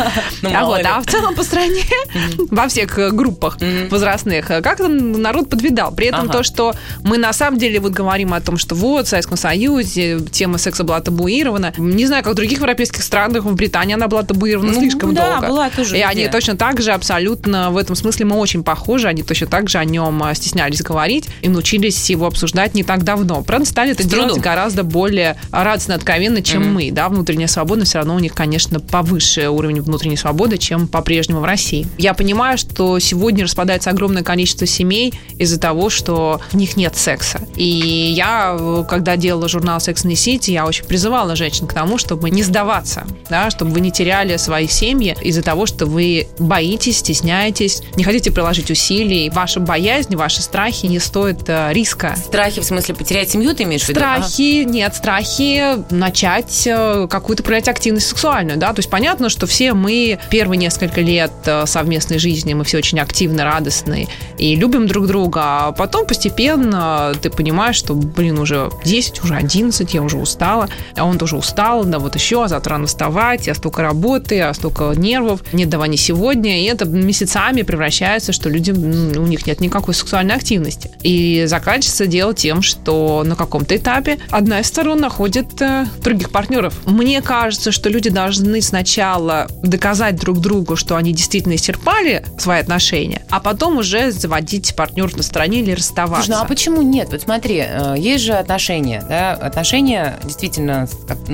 [0.43, 1.83] Ну, а, вот, а в целом по стране,
[2.51, 3.59] во всех э, группах
[3.91, 5.95] возрастных, э, как-то народ подвидал.
[5.95, 6.56] При этом то, что
[7.03, 10.85] мы на самом деле вот говорим о том, что вот в Советском Союзе тема секса
[10.85, 11.73] была табуирована.
[11.77, 15.33] Не знаю, как в других европейских странах, в Британии она была табуирована ну, слишком да,
[15.33, 15.49] долго.
[15.49, 15.97] была тоже.
[15.99, 19.09] И они точно так же абсолютно в этом смысле мы очень похожи.
[19.09, 23.05] Они точно так же о нем а, стеснялись говорить и научились его обсуждать не так
[23.05, 23.43] давно.
[23.43, 24.43] Правда, стали это делать трудом.
[24.43, 26.73] гораздо более радостно, откровенно, чем mm-hmm.
[26.73, 26.91] мы.
[26.91, 31.45] Да, внутренняя свобода все равно у них, конечно, повыше уровень внутренней свободы, чем по-прежнему в
[31.45, 31.87] России.
[31.99, 37.41] Я понимаю, что сегодня распадается огромное количество семей из-за того, что в них нет секса.
[37.57, 42.31] И я, когда делала журнал and the City, я очень призывала женщин к тому, чтобы
[42.31, 47.83] не сдаваться, да, чтобы вы не теряли свои семьи из-за того, что вы боитесь, стесняетесь,
[47.97, 49.31] не хотите приложить усилий.
[49.31, 52.15] Ваша боязнь, ваши страхи не стоят э, риска.
[52.17, 54.01] Страхи в смысле потерять семью ты имеешь в виду?
[54.01, 54.71] Страхи, ага.
[54.71, 60.19] нет, страхи начать э, какую-то проявлять активность сексуальную, да, то есть понятно, что все мы
[60.31, 65.41] первые несколько лет э, совместной жизни, мы все очень активны, радостны и любим друг друга,
[65.45, 71.05] а потом постепенно ты понимаешь, что, блин, уже 10, уже 11, я уже устала, а
[71.05, 74.93] он тоже устал, да вот еще, а завтра рано вставать, а столько работы, а столько
[74.97, 79.95] нервов, нет давай не сегодня, и это месяцами превращается, что люди, у них нет никакой
[79.95, 80.91] сексуальной активности.
[81.03, 86.75] И заканчивается дело тем, что на каком-то этапе одна из сторон находит э, других партнеров.
[86.87, 93.23] Мне кажется, что люди должны сначала доказать друг другу, что они действительно исчерпали свои отношения,
[93.31, 96.26] а потом уже заводить партнеров на стороне или расставаться.
[96.27, 97.09] Слушай, ну а почему нет?
[97.11, 100.89] Вот смотри, э, есть же отношения, да, отношения действительно,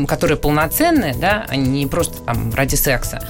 [0.06, 3.22] которые полноценные, да, они не просто там ради секса.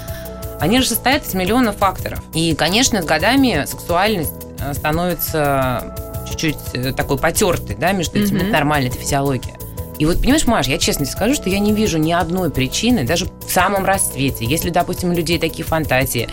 [0.61, 2.23] Они же состоят из миллиона факторов.
[2.35, 5.95] И, конечно, с годами сексуальность э, становится
[6.29, 8.37] чуть-чуть э, такой потертой, да, между этим.
[8.37, 8.43] Mm-hmm.
[8.43, 9.55] Это нормально, это физиология.
[9.99, 13.05] И вот, понимаешь, Маш, я честно тебе скажу, что я не вижу ни одной причины,
[13.05, 16.29] даже в самом расцвете, если, допустим, у людей такие фантазии,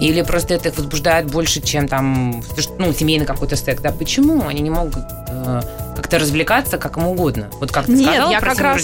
[0.00, 2.42] или просто это их возбуждает больше, чем там,
[2.78, 3.92] ну, семейный какой-то секс, да?
[3.92, 5.60] Почему они не могут э,
[5.94, 7.48] как-то развлекаться как им угодно?
[7.60, 8.82] Вот как ты Нет, сказала я как раз.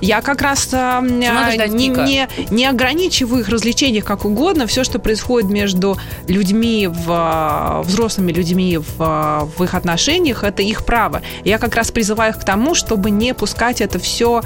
[0.00, 4.66] Я как раз э, не, не, не ограничиваю их развлечениях как угодно.
[4.66, 11.22] Все, что происходит между людьми, в, взрослыми людьми в, в их отношениях, это их право.
[11.44, 14.42] Я как раз призываю их к тому, чтобы не пускать это все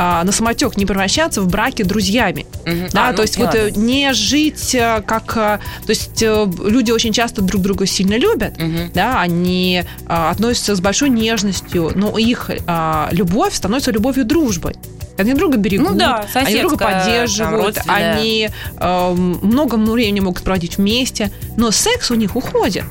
[0.00, 2.46] а, на самотек не превращаться в браки друзьями.
[2.64, 2.90] Угу.
[2.92, 5.36] Да, а, то ну, есть вот э, не жить э, как...
[5.36, 8.92] Э, то есть люди очень часто друг друга сильно любят, угу.
[8.94, 14.76] да, они а, относятся с большой нежностью, но их а, любовь становится любовью дружбой.
[15.16, 20.78] Они друга берегут, ну, да, они друга поддерживают, там, они э, много времени могут проводить
[20.78, 22.84] вместе, но секс у них уходит.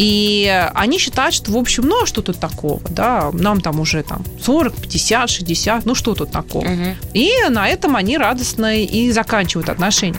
[0.00, 4.02] И они считают, что, в общем, ну, а что тут такого, да, нам там уже
[4.02, 6.64] там 40, 50, 60, ну, что тут такого.
[6.64, 6.96] Угу.
[7.12, 10.18] И на этом они радостно и заканчивают отношения.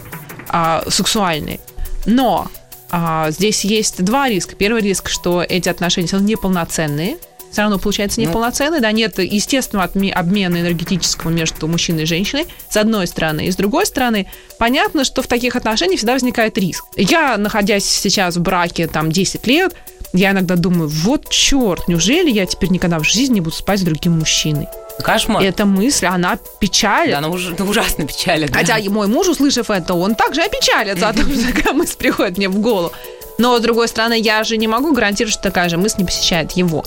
[0.49, 1.59] а, сексуальные.
[2.05, 2.47] Но
[2.91, 4.55] а, здесь есть два риска.
[4.55, 7.17] Первый риск, что эти отношения неполноценные,
[7.52, 8.28] все равно получается ну.
[8.28, 13.47] неполноценный, да, нет естественного обмена энергетического между мужчиной и женщиной, с одной стороны.
[13.47, 14.28] И с другой стороны,
[14.58, 16.86] понятно, что в таких отношениях всегда возникает риск.
[16.95, 19.76] Я, находясь сейчас в браке там 10 лет,
[20.14, 23.84] я иногда думаю, вот черт, неужели я теперь никогда в жизни не буду спать с
[23.84, 24.68] другим мужчиной?
[25.02, 25.41] Кошмар.
[25.41, 27.12] Эта мысль, она печалит.
[27.12, 28.54] Да, она, уж, она ужасно печалит.
[28.54, 28.89] Хотя да.
[28.89, 32.60] мой муж, услышав это, он также опечалится о том, что такая мысль приходит мне в
[32.60, 32.91] голову.
[33.38, 36.52] Но, с другой стороны, я же не могу гарантировать, что такая же мысль не посещает
[36.52, 36.84] его.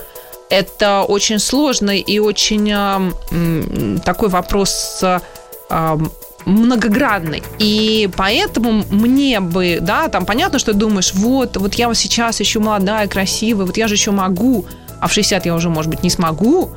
[0.59, 2.71] Это очень сложный и очень
[4.01, 5.05] такой вопрос
[6.45, 7.43] многогранный.
[7.59, 13.09] И поэтому мне бы, да, там понятно, что думаешь, вот, вот я сейчас еще молодая,
[13.09, 14.67] красивая, вот я же еще могу,
[15.01, 16.71] а в 60 я уже, может быть, не смогу,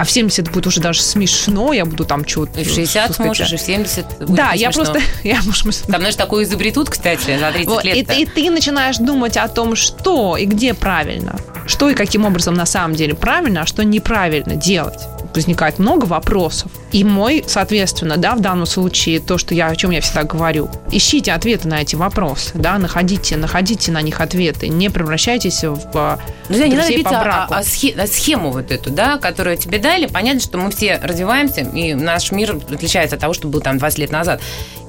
[0.00, 2.58] а в 70 будет уже даже смешно, я буду там что-то...
[2.58, 4.98] И в 60 можешь, и в 70 будет Да, я просто...
[5.22, 8.10] Я, может, там, знаешь, такое изобретут, кстати, за 30 вот, лет.
[8.10, 11.36] И, и ты начинаешь думать о том, что и где правильно.
[11.66, 15.00] Что и каким образом на самом деле правильно, а что неправильно делать
[15.34, 16.70] возникает много вопросов.
[16.92, 20.68] И мой, соответственно, да, в данном случае, то, что я, о чем я всегда говорю,
[20.90, 26.18] ищите ответы на эти вопросы, да, находите, находите на них ответы, не превращайтесь в
[26.48, 30.06] ну, не надо биться о, о, о схему вот эту, да, которую тебе дали.
[30.06, 33.98] Понятно, что мы все развиваемся, и наш мир отличается от того, что был там 20
[33.98, 34.40] лет назад.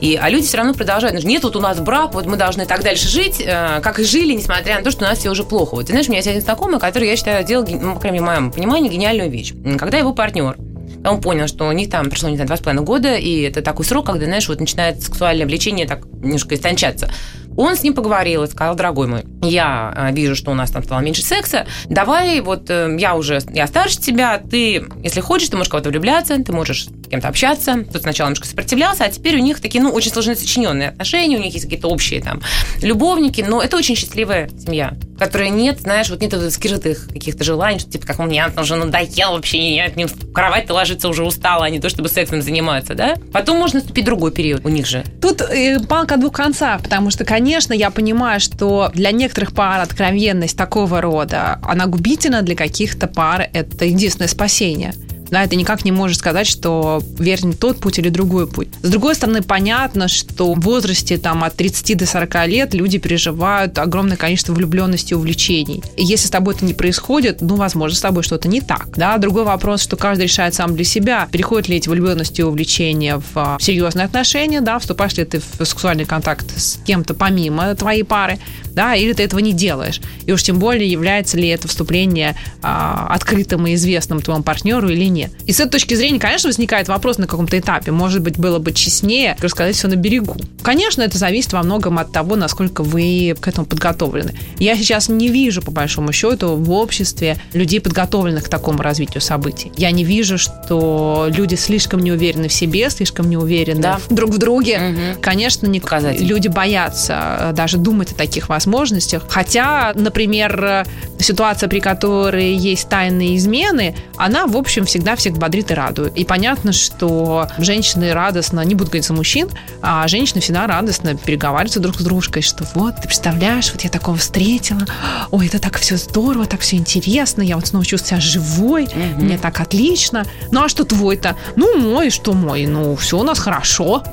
[0.02, 1.24] И, а люди все равно продолжают.
[1.24, 4.34] Нет, вот у нас брак, вот мы должны так дальше жить, э, как и жили,
[4.34, 5.76] несмотря на то, что у нас все уже плохо.
[5.76, 8.20] Вот, ты знаешь, у меня есть один знакомый, который, я считаю, делал, ну, по крайней
[8.20, 9.54] мере, в моем понимании, гениальную вещь.
[9.78, 10.58] Когда его партнер
[11.04, 13.62] он понял, что у них там прошло, не знаю, два с половиной года, и это
[13.62, 17.12] такой срок, когда, знаешь, вот начинает сексуальное влечение так немножко истончаться.
[17.58, 20.84] Он с ним поговорил и сказал, дорогой мой, я э, вижу, что у нас там
[20.84, 25.58] стало меньше секса, давай, вот э, я уже, я старше тебя, ты, если хочешь, ты
[25.58, 27.84] можешь кого-то влюбляться, ты можешь кем-то общаться.
[27.92, 31.42] Тут сначала немножко сопротивлялся, а теперь у них такие, ну, очень сложно сочиненные отношения, у
[31.42, 32.42] них есть какие-то общие там
[32.82, 37.92] любовники, но это очень счастливая семья, которая нет, знаешь, вот нет скрытых каких-то желаний, что
[37.92, 41.66] типа, как он мне уже надоел вообще, я от ним в кровать ложиться уже устала,
[41.66, 43.16] а не то, чтобы сексом заниматься, да?
[43.34, 45.04] Потом можно наступить другой период у них же.
[45.22, 50.58] Тут э, палка двух концах, потому что, конечно, я понимаю, что для некоторых пар откровенность
[50.58, 54.94] такого рода, она губительна, для каких-то пар это единственное спасение
[55.32, 58.68] да, ты никак не можешь сказать, что верен тот путь или другой путь.
[58.82, 63.80] С другой стороны, понятно, что в возрасте там, от 30 до 40 лет люди переживают
[63.80, 65.82] огромное количество влюбленности и увлечений.
[65.96, 68.90] И если с тобой это не происходит, ну, возможно, с тобой что-то не так.
[68.98, 69.18] Да?
[69.18, 73.24] Другой вопрос, что каждый решает сам для себя, переходят ли эти влюбленности и увлечения в
[73.36, 78.38] а, серьезные отношения, да, вступаешь ли ты в сексуальный контакт с кем-то помимо твоей пары,
[78.74, 80.02] да, или ты этого не делаешь.
[80.26, 85.06] И уж тем более, является ли это вступление а, открытым и известным твоему партнеру или
[85.06, 85.21] нет.
[85.46, 87.92] И с этой точки зрения, конечно, возникает вопрос на каком-то этапе.
[87.92, 90.36] Может быть, было бы честнее рассказать все на берегу.
[90.62, 94.34] Конечно, это зависит во многом от того, насколько вы к этому подготовлены.
[94.58, 99.72] Я сейчас не вижу, по большому счету, в обществе людей, подготовленных к такому развитию событий.
[99.78, 104.00] Я не вижу, что люди слишком не уверены в себе, слишком не уверены да.
[104.10, 104.80] друг в друге.
[104.92, 105.22] Угу.
[105.22, 105.82] Конечно, не...
[106.20, 109.24] люди боятся э, даже думать о таких возможностях возможностях.
[109.30, 110.86] Хотя, например,
[111.20, 116.16] ситуация, при которой есть тайные измены, она, в общем, всегда всех бодрит и радует.
[116.18, 119.50] И понятно, что женщины радостно, не буду говорить за мужчин,
[119.82, 124.18] а женщины всегда радостно переговариваются друг с дружкой, что вот, ты представляешь, вот я такого
[124.18, 124.86] встретила,
[125.32, 129.22] ой, это так все здорово, так все интересно, я вот снова чувствую себя живой, угу.
[129.22, 130.26] мне так отлично.
[130.52, 131.36] Ну, а что твой-то?
[131.56, 132.66] Ну, мой, что мой?
[132.66, 134.04] Ну, все у нас хорошо.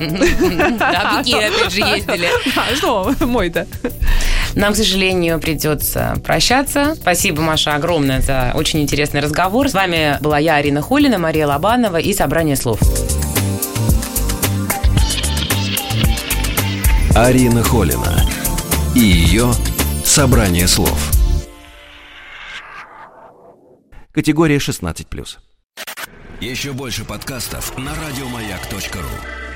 [0.79, 2.29] Да, опять же ездили.
[2.57, 3.67] А что мой-то?
[4.55, 6.95] Нам, к сожалению, придется прощаться.
[6.95, 9.69] Спасибо, Маша, огромное за очень интересный разговор.
[9.69, 12.81] С вами была я, Арина Холина, Мария Лобанова и «Собрание слов».
[17.15, 18.25] Арина Холина
[18.95, 19.51] и ее
[20.05, 21.13] «Собрание слов».
[24.13, 25.27] Категория 16+.
[26.41, 29.48] Еще больше подкастов на радиомаяк.ру